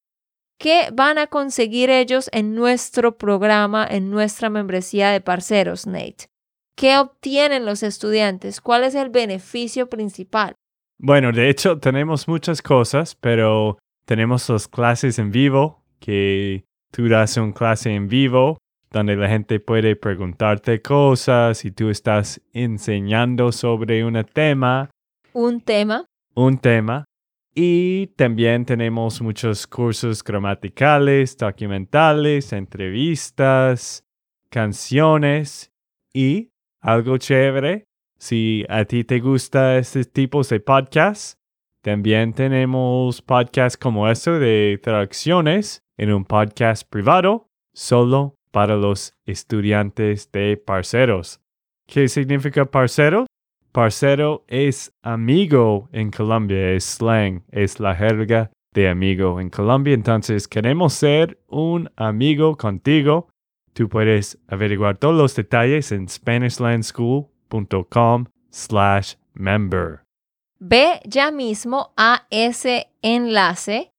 ¿Qué 0.60 0.90
van 0.94 1.18
a 1.18 1.28
conseguir 1.28 1.90
ellos 1.90 2.30
en 2.34 2.54
nuestro 2.54 3.18
programa, 3.18 3.88
en 3.90 4.12
nuestra 4.12 4.50
membresía 4.50 5.10
de 5.10 5.22
parceros, 5.22 5.88
Nate? 5.88 6.28
¿Qué 6.76 6.98
obtienen 6.98 7.66
los 7.66 7.82
estudiantes? 7.82 8.62
¿Cuál 8.62 8.84
es 8.84 8.96
el 8.96 9.10
beneficio 9.10 9.90
principal? 9.90 10.56
Bueno, 11.00 11.32
de 11.32 11.50
hecho 11.50 11.80
tenemos 11.80 12.28
muchas 12.28 12.62
cosas, 12.62 13.16
pero 13.16 13.80
tenemos 14.06 14.48
las 14.50 14.68
clases 14.68 15.18
en 15.18 15.32
vivo, 15.32 15.84
que 16.00 16.66
tú 16.92 17.08
das 17.08 17.38
una 17.38 17.54
clase 17.54 17.94
en 17.96 18.08
vivo 18.08 18.58
donde 18.92 19.16
la 19.16 19.30
gente 19.30 19.60
puede 19.60 19.96
preguntarte 19.96 20.82
cosas 20.82 21.64
y 21.64 21.72
tú 21.72 21.90
estás 21.90 22.42
enseñando 22.54 23.52
sobre 23.52 24.04
un 24.04 24.22
tema. 24.34 24.90
Un 25.34 25.62
tema. 25.62 26.06
Un 26.36 26.58
tema. 26.58 27.06
Y 27.56 28.08
también 28.16 28.66
tenemos 28.66 29.22
muchos 29.22 29.66
cursos 29.68 30.24
gramaticales, 30.24 31.38
documentales, 31.38 32.54
entrevistas, 32.54 34.04
canciones 34.50 35.72
y 36.14 36.50
algo 36.82 37.18
chévere. 37.18 37.86
Si 38.18 38.66
a 38.70 38.86
ti 38.86 39.04
te 39.04 39.20
gusta 39.20 39.78
este 39.78 40.04
tipo 40.06 40.44
de 40.44 40.60
podcasts, 40.60 41.38
también 41.82 42.34
tenemos 42.34 43.22
podcasts 43.22 43.78
como 43.78 44.08
este 44.08 44.32
de 44.32 44.80
traducciones 44.82 45.82
en 45.98 46.14
un 46.14 46.26
podcast 46.26 46.88
privado 46.88 47.48
solo 47.74 48.36
para 48.52 48.76
los 48.76 49.16
estudiantes 49.26 50.32
de 50.32 50.58
parceros. 50.58 51.40
¿Qué 51.88 52.08
significa 52.08 52.66
parcero? 52.66 53.26
Parcero 53.72 54.44
es 54.48 54.94
amigo 55.02 55.90
en 55.94 56.12
Colombia, 56.12 56.72
es 56.72 56.84
slang, 56.84 57.44
es 57.52 57.80
la 57.80 57.96
jerga 57.96 58.52
de 58.74 58.90
amigo 58.90 59.40
en 59.40 59.50
Colombia. 59.50 59.94
Entonces, 59.94 60.46
queremos 60.48 60.94
ser 60.94 61.40
un 61.48 61.92
amigo 61.96 62.58
contigo. 62.58 63.30
Tú 63.74 63.90
puedes 63.90 64.38
averiguar 64.48 64.98
todos 64.98 65.16
los 65.16 65.34
detalles 65.36 65.94
en 65.94 66.10
SpanishLandSchool.com 66.10 68.26
slash 68.50 69.16
member. 69.34 70.04
Ve 70.60 71.00
ya 71.06 71.32
mismo 71.32 71.94
a 71.98 72.28
ese 72.30 72.90
enlace, 73.02 73.90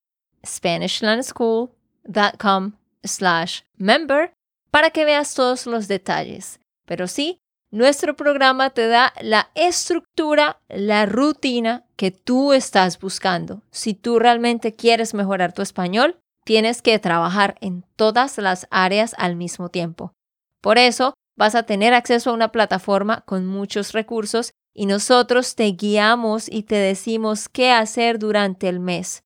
SpanishLandSchool.com 0.44 2.72
slash 3.02 3.62
member 3.78 4.34
para 4.72 4.90
que 4.90 5.04
veas 5.04 5.34
todos 5.34 5.66
los 5.66 5.86
detalles. 5.86 6.58
Pero 6.86 7.06
sí, 7.06 7.38
nuestro 7.70 8.16
programa 8.16 8.70
te 8.70 8.88
da 8.88 9.12
la 9.20 9.50
estructura, 9.54 10.60
la 10.68 11.06
rutina 11.06 11.84
que 11.94 12.10
tú 12.10 12.54
estás 12.54 12.98
buscando. 12.98 13.62
Si 13.70 13.94
tú 13.94 14.18
realmente 14.18 14.74
quieres 14.74 15.14
mejorar 15.14 15.52
tu 15.52 15.62
español, 15.62 16.18
tienes 16.44 16.80
que 16.80 16.98
trabajar 16.98 17.56
en 17.60 17.84
todas 17.96 18.38
las 18.38 18.66
áreas 18.70 19.14
al 19.18 19.36
mismo 19.36 19.68
tiempo. 19.68 20.14
Por 20.62 20.78
eso, 20.78 21.14
vas 21.36 21.54
a 21.54 21.64
tener 21.64 21.92
acceso 21.92 22.30
a 22.30 22.34
una 22.34 22.50
plataforma 22.50 23.20
con 23.26 23.46
muchos 23.46 23.92
recursos 23.92 24.52
y 24.74 24.86
nosotros 24.86 25.54
te 25.54 25.66
guiamos 25.72 26.50
y 26.50 26.62
te 26.62 26.76
decimos 26.76 27.50
qué 27.50 27.70
hacer 27.70 28.18
durante 28.18 28.70
el 28.70 28.80
mes. 28.80 29.22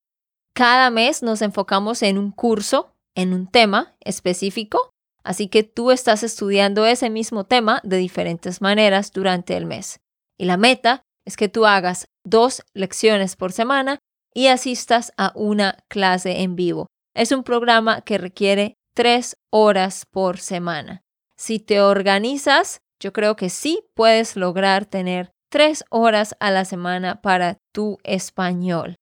Cada 0.55 0.91
mes 0.91 1.23
nos 1.23 1.41
enfocamos 1.41 2.03
en 2.03 2.19
un 2.19 2.33
curso, 2.33 2.95
en 3.15 3.33
un 3.33 3.47
tema 3.47 3.95
específico 4.01 4.93
Así 5.27 5.49
que 5.49 5.65
tú 5.65 5.91
estás 5.91 6.23
estudiando 6.23 6.87
ese 6.87 7.11
mismo 7.11 7.43
tema 7.43 7.81
de 7.83 7.97
diferentes 7.97 8.61
maneras 8.61 9.11
durante 9.11 9.57
el 9.57 9.67
mes. 9.67 9.99
Y 10.39 10.45
la 10.45 10.57
meta 10.57 11.03
es 11.27 11.37
que 11.37 11.49
tú 11.49 11.67
hagas 11.67 12.07
dos 12.25 12.63
lecciones 12.75 13.35
por 13.35 13.51
semana 13.51 13.99
y 14.33 14.47
asistas 14.47 15.13
a 15.17 15.33
una 15.35 15.79
clase 15.89 16.43
en 16.43 16.55
vivo. 16.55 16.87
Es 17.13 17.33
un 17.33 17.43
programa 17.43 18.03
que 18.03 18.19
requiere 18.19 18.75
tres 18.95 19.37
horas 19.51 20.05
por 20.09 20.39
semana. 20.39 21.03
Si 21.37 21.59
te 21.59 21.81
organizas, 21.81 22.79
yo 23.03 23.13
creo 23.13 23.35
que 23.35 23.51
sí 23.51 23.83
puedes 23.95 24.37
lograr 24.37 24.87
tener 24.87 25.33
tres 25.51 25.85
horas 25.91 26.37
a 26.39 26.53
la 26.53 26.65
semana 26.65 27.21
para 27.21 27.57
tu 27.75 27.99
español. 28.05 28.95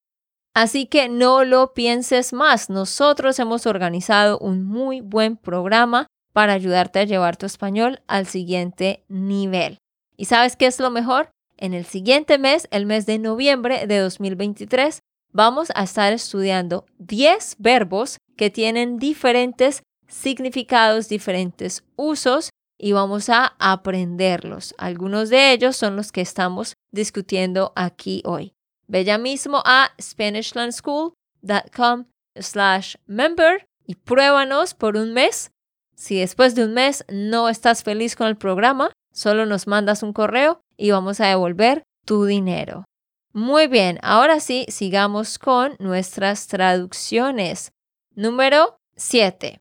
Así 0.55 0.87
que 0.87 1.07
no 1.07 1.43
lo 1.43 1.73
pienses 1.73 2.33
más. 2.33 2.71
Nosotros 2.71 3.37
hemos 3.37 3.67
organizado 3.67 4.39
un 4.39 4.63
muy 4.63 5.01
buen 5.01 5.37
programa 5.37 6.07
para 6.35 6.51
ayudarte 6.51 6.99
a 6.99 7.05
llevar 7.05 7.37
tu 7.37 7.45
español 7.45 8.01
al 8.07 8.27
siguiente 8.27 9.05
nivel. 9.07 9.77
¿Y 10.17 10.25
sabes 10.25 10.57
qué 10.57 10.65
es 10.65 10.81
lo 10.81 10.91
mejor? 10.91 11.29
En 11.55 11.73
el 11.73 11.85
siguiente 11.85 12.37
mes, 12.37 12.67
el 12.71 12.85
mes 12.85 13.05
de 13.05 13.19
noviembre 13.19 13.87
de 13.87 13.99
2023, 13.99 14.99
vamos 15.31 15.71
a 15.73 15.83
estar 15.83 16.11
estudiando 16.11 16.85
10 16.97 17.55
verbos 17.59 18.17
que 18.35 18.49
tienen 18.49 18.99
diferentes 18.99 19.83
significados, 20.09 21.07
diferentes 21.07 21.85
usos 21.95 22.49
y 22.77 22.91
vamos 22.91 23.29
a 23.29 23.55
aprenderlos. 23.57 24.75
Algunos 24.77 25.29
de 25.29 25.53
ellos 25.53 25.77
son 25.77 25.95
los 25.95 26.11
que 26.11 26.19
estamos 26.19 26.73
discutiendo 26.91 27.71
aquí 27.77 28.21
hoy. 28.25 28.51
Ve 28.87 29.05
ya 29.05 29.17
mismo 29.17 29.61
a 29.63 29.93
SpanishLandSchool.com 30.01 32.07
slash 32.35 32.95
member 33.05 33.65
y 33.87 33.95
pruébanos 33.95 34.73
por 34.73 34.97
un 34.97 35.13
mes 35.13 35.51
si 35.95 36.19
después 36.19 36.55
de 36.55 36.65
un 36.65 36.73
mes 36.73 37.05
no 37.09 37.49
estás 37.49 37.83
feliz 37.83 38.15
con 38.15 38.27
el 38.27 38.37
programa, 38.37 38.91
solo 39.11 39.45
nos 39.45 39.67
mandas 39.67 40.03
un 40.03 40.13
correo 40.13 40.61
y 40.77 40.91
vamos 40.91 41.19
a 41.19 41.27
devolver 41.27 41.83
tu 42.05 42.25
dinero. 42.25 42.85
Muy 43.33 43.67
bien, 43.67 43.99
ahora 44.01 44.39
sí, 44.39 44.65
sigamos 44.69 45.39
con 45.39 45.75
nuestras 45.79 46.47
traducciones. 46.47 47.71
Número 48.15 48.77
7. 48.95 49.57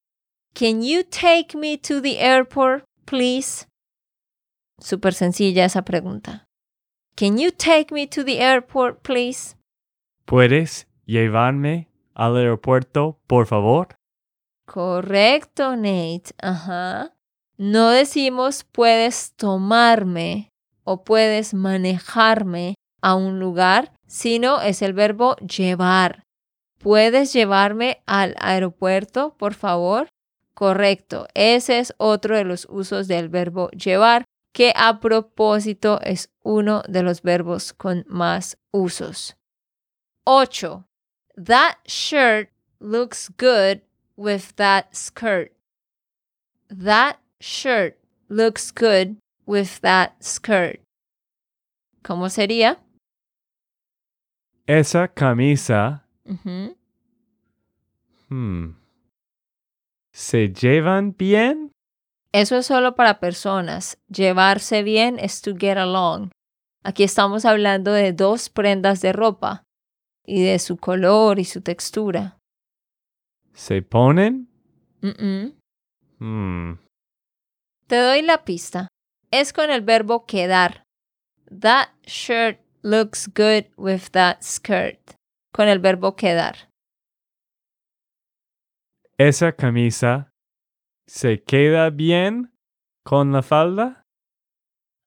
Can 0.55 0.83
you 0.83 1.03
take 1.03 1.57
me 1.59 1.77
to 1.79 2.01
the 2.01 2.20
airport, 2.20 2.85
please? 3.05 3.66
Súper 4.79 5.14
sencilla 5.14 5.64
esa 5.64 5.83
pregunta. 5.83 6.44
Can 7.16 7.37
you 7.38 7.51
take 7.51 7.92
me 7.92 8.07
to 8.07 8.25
the 8.25 8.40
airport, 8.40 9.03
please? 9.03 9.57
¿Puedes 10.25 10.87
llevarme 11.05 11.88
al 12.14 12.37
aeropuerto, 12.37 13.18
por 13.27 13.47
favor? 13.47 13.97
Correcto, 14.64 15.77
Nate. 15.77 16.35
Ajá. 16.40 17.14
No 17.57 17.90
decimos 17.90 18.64
puedes 18.64 19.33
tomarme 19.35 20.50
o 20.83 21.05
puedes 21.05 21.55
manejarme 21.55 22.74
a 23.00 23.14
un 23.14 23.38
lugar, 23.38 23.92
sino 24.07 24.61
es 24.61 24.83
el 24.83 24.92
verbo 24.92 25.37
llevar. 25.37 26.24
¿Puedes 26.79 27.33
llevarme 27.33 28.03
al 28.07 28.35
aeropuerto, 28.38 29.37
por 29.38 29.55
favor? 29.55 30.09
Correcto, 30.55 31.27
ese 31.35 31.79
es 31.79 31.94
otro 31.96 32.37
de 32.37 32.44
los 32.44 32.66
usos 32.70 33.09
del 33.09 33.29
verbo 33.29 33.70
llevar, 33.70 34.24
que 34.53 34.72
a 34.77 35.00
propósito 35.00 36.00
es 36.03 36.31
uno 36.42 36.83
de 36.88 37.03
los 37.03 37.22
verbos 37.22 37.72
con 37.72 38.05
más 38.07 38.59
usos. 38.70 39.37
8. 40.24 40.87
That 41.37 41.77
shirt 41.87 42.50
looks 42.79 43.31
good 43.37 43.81
with 44.16 44.55
that 44.57 44.94
skirt. 44.94 45.53
That 46.68 47.18
shirt 47.40 47.98
looks 48.29 48.70
good 48.70 49.16
with 49.46 49.81
that 49.83 50.22
skirt. 50.22 50.81
¿Cómo 52.03 52.29
sería? 52.29 52.79
Esa 54.66 55.09
camisa. 55.09 56.05
Hmm. 58.29 58.77
¿Se 60.12 60.48
llevan 60.48 61.14
bien? 61.16 61.72
Eso 62.33 62.57
es 62.57 62.66
solo 62.66 62.94
para 62.94 63.20
personas. 63.20 63.98
Llevarse 64.09 64.83
bien 64.83 65.18
es 65.18 65.40
to 65.42 65.55
get 65.57 65.77
along. 65.77 66.31
Aquí 66.83 67.05
estamos 67.05 67.44
hablando 67.44 67.92
de 67.92 68.12
dos 68.12 68.48
prendas 68.48 69.00
de 69.00 69.12
ropa 69.12 69.62
y 70.27 70.42
de 70.42 70.59
su 70.59 70.77
color 70.77 71.38
y 71.38 71.44
su 71.44 71.61
textura. 71.61 72.38
¿Se 73.55 73.83
ponen? 73.83 74.49
Hmm. 76.19 76.75
Te 77.87 77.97
doy 77.97 78.23
la 78.23 78.45
pista. 78.45 78.88
Es 79.31 79.53
con 79.53 79.71
el 79.71 79.83
verbo 79.83 80.27
quedar. 80.27 80.83
That 81.61 81.88
shirt 82.05 82.59
looks 82.83 83.29
good 83.29 83.67
with 83.77 84.11
that 84.12 84.43
skirt. 84.43 85.14
Con 85.53 85.69
el 85.69 85.79
verbo 85.79 86.17
quedar. 86.17 86.69
¿Esa 89.17 89.53
camisa 89.53 90.33
se 91.07 91.43
queda 91.43 91.90
bien 91.90 92.53
con 93.05 93.33
la 93.33 93.43
falda? 93.43 94.03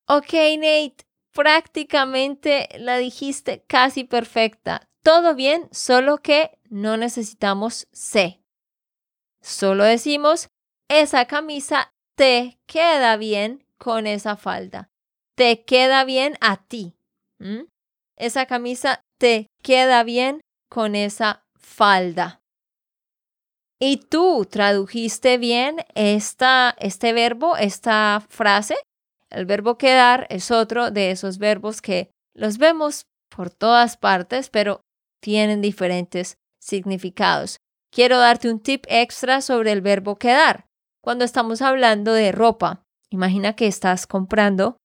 Ok, 0.07 0.33
Nate, 0.57 1.03
prácticamente 1.33 2.69
la 2.79 2.97
dijiste 2.97 3.65
casi 3.67 4.05
perfecta. 4.05 4.87
Todo 5.03 5.35
bien, 5.35 5.67
solo 5.71 6.19
que 6.19 6.56
no 6.69 6.97
necesitamos 6.97 7.87
se. 7.91 8.41
Solo 9.41 9.83
decimos, 9.83 10.49
esa 10.89 11.25
camisa 11.25 11.91
te 12.15 12.59
queda 12.65 13.17
bien 13.17 13.65
con 13.77 14.07
esa 14.07 14.35
falda. 14.35 14.89
Te 15.35 15.63
queda 15.63 16.03
bien 16.03 16.35
a 16.41 16.57
ti. 16.57 16.95
Esa 18.15 18.45
camisa 18.47 19.01
te 19.19 19.47
queda 19.61 20.03
bien 20.03 20.41
con 20.69 20.95
esa 20.95 21.45
falda. 21.55 22.41
¿Y 23.79 23.97
tú 23.97 24.47
tradujiste 24.49 25.37
bien 25.37 25.85
esta, 25.93 26.75
este 26.79 27.13
verbo, 27.13 27.57
esta 27.57 28.25
frase? 28.27 28.75
El 29.29 29.45
verbo 29.45 29.77
quedar 29.77 30.25
es 30.29 30.49
otro 30.49 30.89
de 30.89 31.11
esos 31.11 31.37
verbos 31.37 31.81
que 31.81 32.09
los 32.33 32.57
vemos 32.57 33.05
por 33.29 33.51
todas 33.51 33.97
partes, 33.97 34.49
pero 34.49 34.81
tienen 35.21 35.61
diferentes 35.61 36.37
significados. 36.67 37.57
Quiero 37.91 38.17
darte 38.17 38.49
un 38.49 38.59
tip 38.59 38.85
extra 38.89 39.41
sobre 39.41 39.71
el 39.71 39.81
verbo 39.81 40.17
quedar. 40.17 40.65
Cuando 41.01 41.23
estamos 41.25 41.61
hablando 41.61 42.13
de 42.13 42.31
ropa, 42.31 42.83
imagina 43.09 43.55
que 43.55 43.67
estás 43.67 44.07
comprando 44.07 44.77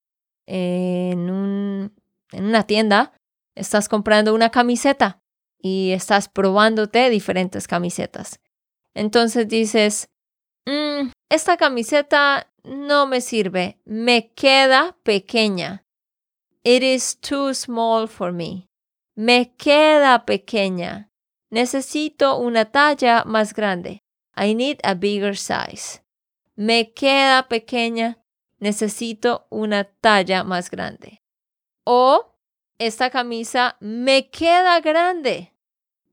en, 0.47 1.29
un- 1.29 1.93
en 2.31 2.45
una 2.45 2.63
tienda, 2.63 3.13
estás 3.55 3.89
comprando 3.89 4.33
una 4.33 4.49
camiseta 4.49 5.19
y 5.61 5.91
estás 5.91 6.29
probándote 6.29 7.09
diferentes 7.09 7.67
camisetas. 7.67 8.39
Entonces 8.95 9.47
dices, 9.47 10.07
"Mm, 10.65 11.09
esta 11.29 11.57
camiseta 11.57 12.49
no 12.63 13.05
me 13.07 13.19
sirve, 13.21 13.79
me 13.85 14.31
queda 14.33 14.97
pequeña. 15.03 15.83
It 16.63 16.81
is 16.83 17.19
too 17.19 17.53
small 17.53 18.07
for 18.07 18.31
me. 18.31 18.67
Me 19.15 19.53
queda 19.57 20.25
pequeña. 20.25 21.09
Necesito 21.53 22.39
una 22.39 22.65
talla 22.65 23.23
más 23.25 23.53
grande. 23.53 24.01
I 24.35 24.55
need 24.55 24.79
a 24.83 24.95
bigger 24.95 25.37
size. 25.37 26.01
Me 26.55 26.91
queda 26.93 27.47
pequeña. 27.47 28.17
Necesito 28.59 29.45
una 29.51 29.83
talla 29.83 30.43
más 30.43 30.71
grande. 30.71 31.21
O 31.85 32.33
esta 32.79 33.11
camisa 33.11 33.77
me 33.79 34.31
queda 34.31 34.79
grande. 34.79 35.53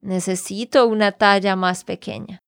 Necesito 0.03 0.87
una 0.87 1.13
talla 1.13 1.57
más 1.57 1.85
pequeña. 1.85 2.39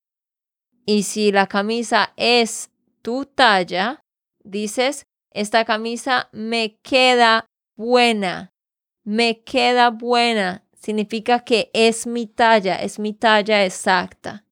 Y 0.84 1.04
si 1.04 1.32
la 1.32 1.46
camisa 1.46 2.12
es 2.18 2.70
tu 3.00 3.24
talla, 3.24 4.00
dices, 4.44 5.06
esta 5.30 5.64
camisa 5.64 6.28
me 6.32 6.78
queda 6.82 7.46
buena. 7.74 8.50
Me 9.02 9.42
queda 9.42 9.88
buena. 9.88 10.61
Significa 10.82 11.44
que 11.44 11.70
es 11.72 12.06
mi 12.06 12.26
talla, 12.26 12.76
es 12.76 12.98
mi 12.98 13.12
talla 13.12 13.64
exacta. 13.64 14.44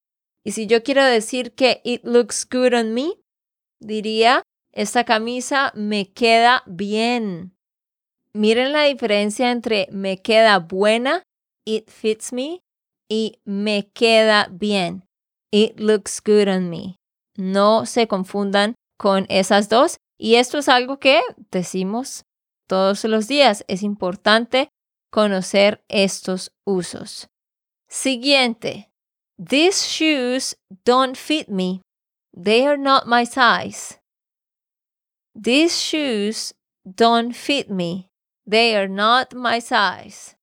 Y 0.44 0.52
si 0.52 0.66
yo 0.66 0.82
quiero 0.82 1.04
decir 1.04 1.54
que 1.54 1.80
it 1.84 2.04
looks 2.04 2.46
good 2.48 2.72
on 2.72 2.94
me, 2.94 3.14
diría, 3.80 4.42
esta 4.72 5.04
camisa 5.04 5.72
me 5.74 6.12
queda 6.12 6.62
bien. 6.66 7.56
Miren 8.32 8.72
la 8.72 8.84
diferencia 8.84 9.50
entre 9.50 9.88
me 9.90 10.22
queda 10.22 10.60
buena, 10.60 11.24
it 11.66 11.90
fits 11.90 12.32
me, 12.32 12.62
y 13.08 13.40
me 13.44 13.90
queda 13.92 14.48
bien, 14.52 15.04
it 15.50 15.80
looks 15.80 16.22
good 16.24 16.48
on 16.48 16.70
me. 16.70 16.96
No 17.36 17.86
se 17.86 18.06
confundan 18.06 18.74
con 18.96 19.26
esas 19.28 19.68
dos. 19.68 19.96
Y 20.16 20.36
esto 20.36 20.58
es 20.58 20.68
algo 20.68 20.98
que 20.98 21.22
decimos 21.50 22.24
todos 22.68 23.02
los 23.04 23.26
días. 23.26 23.64
Es 23.66 23.82
importante 23.82 24.68
conocer 25.10 25.82
estos 25.88 26.50
usos. 26.64 27.28
Siguiente. 27.88 28.90
These 29.38 29.86
shoes 29.86 30.54
don't 30.84 31.16
fit 31.16 31.48
me. 31.48 31.82
They 32.36 32.66
are 32.66 32.76
not 32.76 33.06
my 33.06 33.24
size. 33.24 33.98
These 35.34 35.78
shoes 35.80 36.54
don't 36.84 37.34
fit 37.34 37.70
me. 37.70 38.08
They 38.46 38.76
are 38.76 38.88
not 38.88 39.34
my 39.34 39.60
size. 39.60 40.36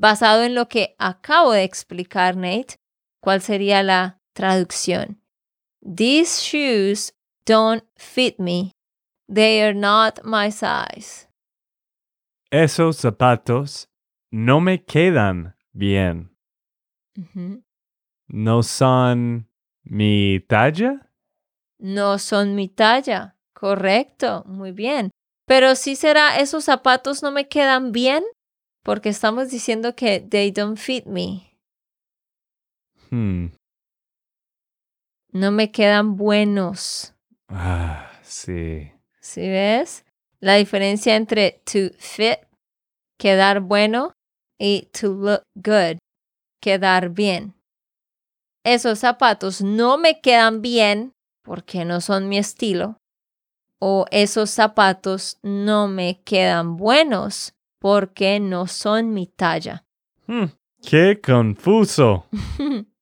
Basado 0.00 0.42
en 0.42 0.54
lo 0.54 0.66
que 0.66 0.94
acabo 0.98 1.52
de 1.52 1.64
explicar, 1.64 2.36
Nate, 2.36 2.76
¿cuál 3.22 3.40
sería 3.40 3.82
la 3.82 4.18
traducción? 4.34 5.18
These 5.82 6.40
shoes 6.40 7.12
don't 7.44 7.84
fit 7.96 8.38
me. 8.38 8.72
They 9.28 9.62
are 9.62 9.74
not 9.74 10.24
my 10.24 10.50
size. 10.50 11.26
Esos 12.54 12.98
zapatos 12.98 13.90
no 14.30 14.60
me 14.60 14.84
quedan 14.84 15.56
bien. 15.72 16.38
¿No 18.28 18.62
son 18.62 19.50
mi 19.82 20.38
talla? 20.38 21.10
No 21.80 22.16
son 22.20 22.54
mi 22.54 22.68
talla. 22.68 23.36
Correcto, 23.54 24.44
muy 24.46 24.70
bien. 24.70 25.10
Pero 25.46 25.74
sí 25.74 25.96
será, 25.96 26.38
esos 26.38 26.62
zapatos 26.62 27.24
no 27.24 27.32
me 27.32 27.48
quedan 27.48 27.90
bien 27.90 28.22
porque 28.84 29.08
estamos 29.08 29.50
diciendo 29.50 29.96
que 29.96 30.20
they 30.20 30.52
don't 30.52 30.78
fit 30.78 31.06
me. 31.06 31.58
Hmm. 33.10 33.46
No 35.32 35.50
me 35.50 35.72
quedan 35.72 36.16
buenos. 36.16 37.16
Ah, 37.48 38.12
sí. 38.22 38.92
¿Sí 39.20 39.40
ves? 39.40 40.04
La 40.38 40.56
diferencia 40.56 41.16
entre 41.16 41.62
to 41.64 41.88
fit, 41.98 42.43
quedar 43.18 43.60
bueno, 43.60 44.12
y 44.58 44.88
to 44.98 45.08
look 45.08 45.42
good, 45.54 45.98
quedar 46.60 47.10
bien. 47.10 47.54
Esos 48.64 49.00
zapatos 49.00 49.60
no 49.60 49.98
me 49.98 50.20
quedan 50.20 50.62
bien 50.62 51.12
porque 51.42 51.84
no 51.84 52.00
son 52.00 52.28
mi 52.28 52.38
estilo. 52.38 52.98
O 53.78 54.06
esos 54.10 54.50
zapatos 54.50 55.38
no 55.42 55.88
me 55.88 56.22
quedan 56.22 56.76
buenos 56.76 57.54
porque 57.78 58.40
no 58.40 58.66
son 58.66 59.12
mi 59.12 59.26
talla. 59.26 59.84
Hmm, 60.26 60.46
¡Qué 60.82 61.20
confuso! 61.20 62.26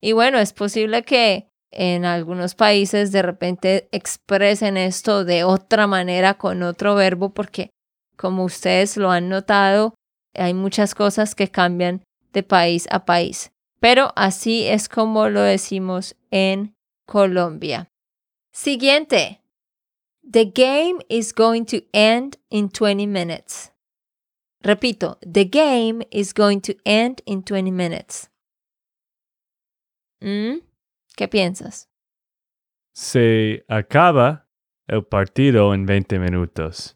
Y 0.00 0.12
bueno, 0.12 0.38
es 0.38 0.52
posible 0.52 1.02
que 1.02 1.48
en 1.70 2.04
algunos 2.04 2.54
países 2.54 3.10
de 3.10 3.22
repente 3.22 3.88
expresen 3.90 4.76
esto 4.76 5.24
de 5.24 5.44
otra 5.44 5.86
manera 5.86 6.34
con 6.34 6.62
otro 6.62 6.94
verbo 6.94 7.32
porque 7.32 7.70
como 8.16 8.44
ustedes 8.44 8.96
lo 8.96 9.10
han 9.10 9.28
notado, 9.28 9.94
hay 10.34 10.54
muchas 10.54 10.94
cosas 10.94 11.34
que 11.34 11.48
cambian 11.48 12.02
de 12.32 12.42
país 12.42 12.86
a 12.90 13.04
país. 13.04 13.52
Pero 13.80 14.12
así 14.16 14.66
es 14.66 14.88
como 14.88 15.28
lo 15.28 15.42
decimos 15.42 16.16
en 16.30 16.74
Colombia. 17.06 17.88
Siguiente. 18.52 19.40
The 20.22 20.46
game 20.46 21.00
is 21.08 21.34
going 21.34 21.64
to 21.66 21.82
end 21.92 22.38
in 22.50 22.70
20 22.70 23.06
minutes. 23.06 23.72
Repito, 24.62 25.18
the 25.20 25.44
game 25.44 26.02
is 26.10 26.32
going 26.32 26.60
to 26.62 26.74
end 26.86 27.20
in 27.26 27.42
20 27.42 27.70
minutes. 27.70 28.30
¿Mm? 30.22 30.62
¿Qué 31.16 31.28
piensas? 31.28 31.90
Se 32.94 33.64
acaba 33.68 34.48
el 34.88 35.04
partido 35.04 35.74
en 35.74 35.84
20 35.84 36.18
minutos. 36.18 36.93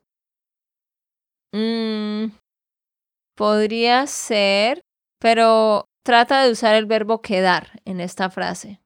Mm, 1.52 2.32
podría 3.37 4.06
ser, 4.06 4.82
pero 5.18 5.84
trata 6.04 6.44
de 6.44 6.52
usar 6.52 6.74
el 6.74 6.87
verbo 6.87 7.20
quedar 7.22 7.80
en 7.84 8.00
esta 8.00 8.30
frase. 8.30 8.80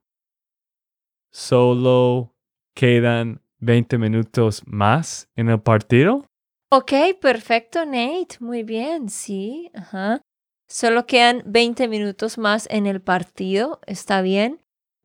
Solo 1.33 2.35
quedan 2.75 3.40
20 3.59 3.98
minutos 3.98 4.62
más 4.66 5.29
en 5.37 5.48
el 5.48 5.61
partido. 5.61 6.27
Ok, 6.70 6.92
perfecto, 7.20 7.85
Nate. 7.85 8.37
Muy 8.40 8.62
bien, 8.62 9.09
sí. 9.09 9.70
Ajá. 9.75 10.20
Solo 10.68 11.07
quedan 11.07 11.42
20 11.46 11.87
minutos 11.87 12.38
más 12.38 12.66
en 12.70 12.87
el 12.87 13.01
partido. 13.01 13.81
Está 13.87 14.22
bien. 14.22 14.61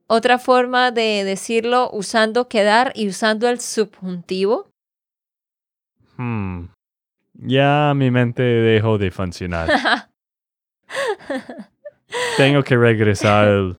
Otra 0.07 0.39
forma 0.39 0.91
de 0.91 1.25
decirlo 1.25 1.89
usando 1.91 2.47
quedar 2.47 2.93
y 2.95 3.09
usando 3.09 3.49
el 3.49 3.59
subjuntivo. 3.59 4.69
Hmm. 6.17 6.67
Ya 7.39 7.93
mi 7.95 8.11
mente 8.11 8.43
dejó 8.43 8.97
de 8.97 9.11
funcionar. 9.11 9.69
Tengo 12.37 12.63
que 12.63 12.75
regresar 12.75 13.47
al 13.47 13.77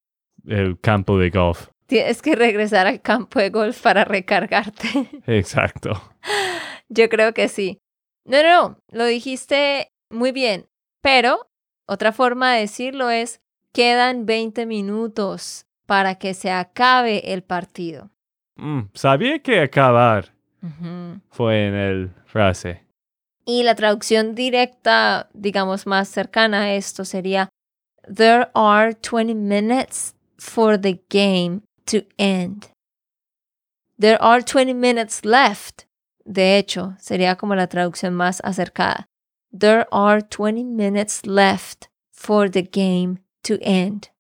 el 0.49 0.81
campo 0.81 1.18
de 1.18 1.31
golf. 1.31 1.68
Tienes 1.87 2.21
que 2.23 2.35
regresar 2.35 2.87
al 2.87 3.01
campo 3.01 3.38
de 3.38 3.51
golf 3.51 3.81
para 3.81 4.05
recargarte. 4.05 5.09
Exacto. 5.27 5.90
Yo 6.88 7.09
creo 7.09 7.33
que 7.35 7.49
sí. 7.49 7.81
No, 8.25 8.42
no, 8.42 8.68
no, 8.68 8.79
lo 8.90 9.05
dijiste 9.07 9.92
muy 10.11 10.33
bien, 10.33 10.66
pero 11.03 11.51
otra 11.87 12.12
forma 12.12 12.55
de 12.55 12.61
decirlo 12.61 13.09
es, 13.11 13.40
quedan 13.73 14.27
20 14.27 14.66
minutos 14.66 15.66
para 15.87 16.16
que 16.16 16.35
se 16.35 16.51
acabe 16.51 17.33
el 17.33 17.42
partido. 17.42 18.11
Mm, 18.57 18.81
sabía 18.92 19.38
que 19.38 19.61
acabar 19.61 20.35
fue 21.31 21.68
en 21.68 21.75
el 21.75 22.11
frase. 22.27 22.88
Y 23.49 23.63
la 23.63 23.75
traducción 23.75 24.35
directa, 24.35 25.31
digamos, 25.33 25.87
más 25.87 26.11
cercana 26.11 26.65
a 26.65 26.75
esto 26.75 27.07
sería, 27.07 27.49
There 28.07 28.51
are 28.55 28.93
20 28.93 29.35
minutes 29.35 30.15
for 30.37 30.79
the 30.79 31.03
game 31.09 31.63
to 31.87 32.03
end. 32.19 32.67
There 33.99 34.19
are 34.21 34.43
20 34.43 34.75
minutes 34.75 35.25
left. 35.25 35.87
De 36.27 36.59
hecho, 36.59 36.95
sería 37.01 37.37
como 37.37 37.55
la 37.55 37.69
traducción 37.69 38.15
más 38.15 38.43
acercada. 38.45 39.07
There 39.51 39.87
are 39.91 40.21
20 40.21 40.65
minutes 40.65 41.25
left 41.25 41.89
for 42.13 42.51
the 42.51 42.63
game 42.63 43.23
to 43.45 43.57
end. 43.63 44.11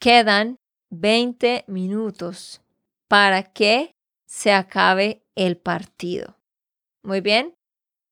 Quedan 0.00 0.58
20 0.90 1.64
minutos 1.66 2.60
para 3.08 3.42
que 3.42 3.90
se 4.28 4.52
acabe 4.52 5.24
el 5.34 5.56
partido. 5.56 6.36
Muy 7.02 7.20
bien. 7.20 7.57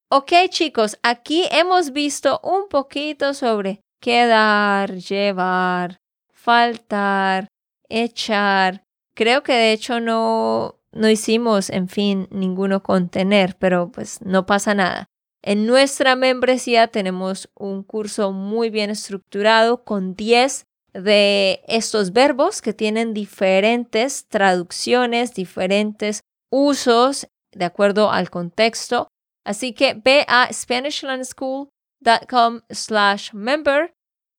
Ok 0.09 0.33
chicos, 0.51 0.99
aquí 1.03 1.47
hemos 1.51 1.93
visto 1.93 2.39
un 2.45 2.69
poquito 2.69 3.35
sobre 3.35 3.81
quedar, 4.01 4.95
llevar, 4.99 5.99
faltar, 6.33 7.49
echar. 7.89 8.85
Creo 9.17 9.43
que 9.43 9.53
de 9.53 9.73
hecho 9.73 9.99
no, 9.99 10.77
no 10.93 11.09
hicimos, 11.09 11.71
en 11.71 11.89
fin, 11.89 12.29
ninguno 12.31 12.85
con 12.85 13.09
tener, 13.09 13.57
pero 13.59 13.91
pues 13.91 14.23
no 14.23 14.47
pasa 14.47 14.75
nada. 14.75 15.07
En 15.43 15.67
nuestra 15.67 16.15
membresía 16.15 16.87
tenemos 16.87 17.51
un 17.57 17.83
curso 17.83 18.31
muy 18.31 18.71
bien 18.71 18.91
estructurado 18.91 19.83
con 19.83 20.15
10 20.15 20.67
de 20.93 21.63
estos 21.67 22.13
verbos 22.13 22.63
que 22.63 22.73
tienen 22.73 23.13
diferentes 23.13 24.29
traducciones, 24.29 25.35
diferentes 25.35 26.21
usos 26.49 27.27
de 27.51 27.65
acuerdo 27.65 28.13
al 28.13 28.31
contexto. 28.31 29.09
Así 29.47 29.73
que 29.73 29.95
ve 29.95 30.27
a 30.27 30.53
SpanishLandSchool.com 30.53 32.61
slash 32.69 33.33
member, 33.33 33.95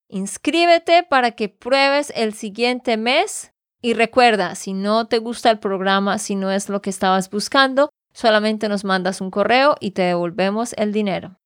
inscríbete 0.10 1.04
para 1.04 1.32
que 1.32 1.48
pruebes 1.48 2.12
el 2.14 2.34
siguiente 2.34 2.98
mes 2.98 3.54
y 3.82 3.94
recuerda, 3.94 4.56
si 4.56 4.74
no 4.74 5.08
te 5.08 5.20
gusta 5.20 5.50
el 5.50 5.60
programa, 5.60 6.18
si 6.18 6.36
no 6.36 6.52
es 6.52 6.68
lo 6.68 6.82
que 6.82 6.90
estabas 6.90 7.30
buscando, 7.30 7.90
solamente 8.12 8.68
nos 8.68 8.84
mandas 8.84 9.22
un 9.22 9.32
correo 9.32 9.78
y 9.80 9.92
te 9.92 10.02
devolvemos 10.02 10.74
el 10.74 10.92
dinero. 10.92 11.40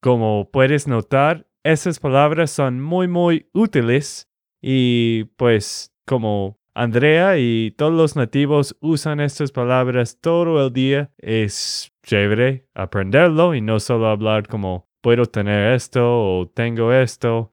Como 0.00 0.50
puedes 0.50 0.88
notar, 0.88 1.46
esas 1.62 2.00
palabras 2.00 2.50
son 2.50 2.80
muy, 2.80 3.06
muy 3.06 3.48
útiles 3.52 4.26
y 4.60 5.26
pues 5.36 5.92
como 6.06 6.58
Andrea 6.74 7.38
y 7.38 7.72
todos 7.76 7.92
los 7.92 8.16
nativos 8.16 8.76
usan 8.80 9.20
estas 9.20 9.52
palabras 9.52 10.18
todo 10.20 10.66
el 10.66 10.72
día, 10.72 11.12
es 11.18 11.92
chévere 12.08 12.66
aprenderlo 12.74 13.54
y 13.54 13.60
no 13.60 13.78
solo 13.80 14.08
hablar 14.08 14.48
como 14.48 14.88
puedo 15.02 15.26
tener 15.26 15.74
esto 15.74 16.00
o 16.02 16.48
tengo 16.48 16.90
esto, 16.90 17.52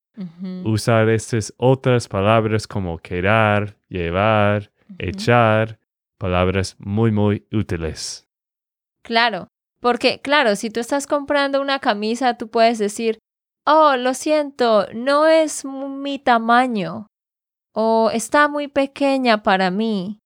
usar 0.63 1.10
estas 1.10 1.54
otras 1.58 2.08
palabras 2.08 2.65
como 2.65 2.98
quedar, 2.98 3.78
llevar, 3.89 4.72
echar, 4.98 5.78
palabras 6.18 6.78
muy, 6.80 7.12
muy 7.12 7.46
útiles. 7.52 8.30
Claro, 9.04 9.50
porque 9.82 10.22
claro, 10.22 10.56
si 10.56 10.70
tú 10.70 10.80
estás 10.80 11.06
comprando 11.06 11.62
una 11.62 11.80
camisa, 11.80 12.38
tú 12.38 12.50
puedes 12.50 12.80
decir, 12.80 13.20
oh, 13.65 13.98
lo 13.98 14.13
siento, 14.13 14.88
no 14.94 15.28
es 15.28 15.65
mi 15.65 16.18
tamaño, 16.18 17.08
o 17.74 18.10
está 18.10 18.48
muy 18.48 18.70
pequeña 18.70 19.44
para 19.44 19.70
mí, 19.70 20.20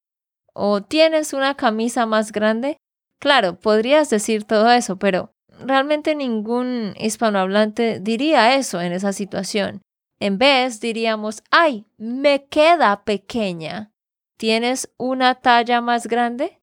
o 0.53 0.81
tienes 0.83 1.33
una 1.33 1.55
camisa 1.55 2.05
más 2.05 2.31
grande. 2.31 2.77
Claro, 3.19 3.59
podrías 3.59 4.09
decir 4.09 4.45
todo 4.45 4.71
eso, 4.71 4.97
pero 4.97 5.33
realmente 5.65 6.15
ningún 6.15 6.93
hispanohablante 6.97 7.99
diría 7.99 8.55
eso 8.55 8.81
en 8.81 8.93
esa 8.93 9.13
situación. 9.13 9.81
En 10.19 10.37
vez 10.37 10.79
diríamos, 10.79 11.43
ay, 11.51 11.85
me 11.97 12.45
queda 12.45 13.03
pequeña. 13.03 13.91
¿Tienes 14.37 14.91
una 14.97 15.35
talla 15.35 15.81
más 15.81 16.07
grande? 16.07 16.61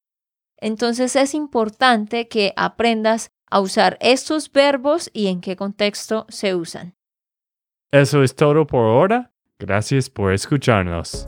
Entonces 0.59 1.15
es 1.15 1.33
importante 1.33 2.27
que 2.27 2.53
aprendas 2.55 3.29
a 3.49 3.59
usar 3.59 3.97
estos 4.01 4.51
verbos 4.51 5.09
y 5.13 5.27
en 5.27 5.41
qué 5.41 5.55
contexto 5.55 6.25
se 6.29 6.55
usan. 6.55 6.95
Eso 7.91 8.23
es 8.23 8.35
todo 8.35 8.65
por 8.65 8.81
ahora. 8.81 9.31
Gracias 9.59 10.09
por 10.09 10.33
escucharnos. 10.33 11.27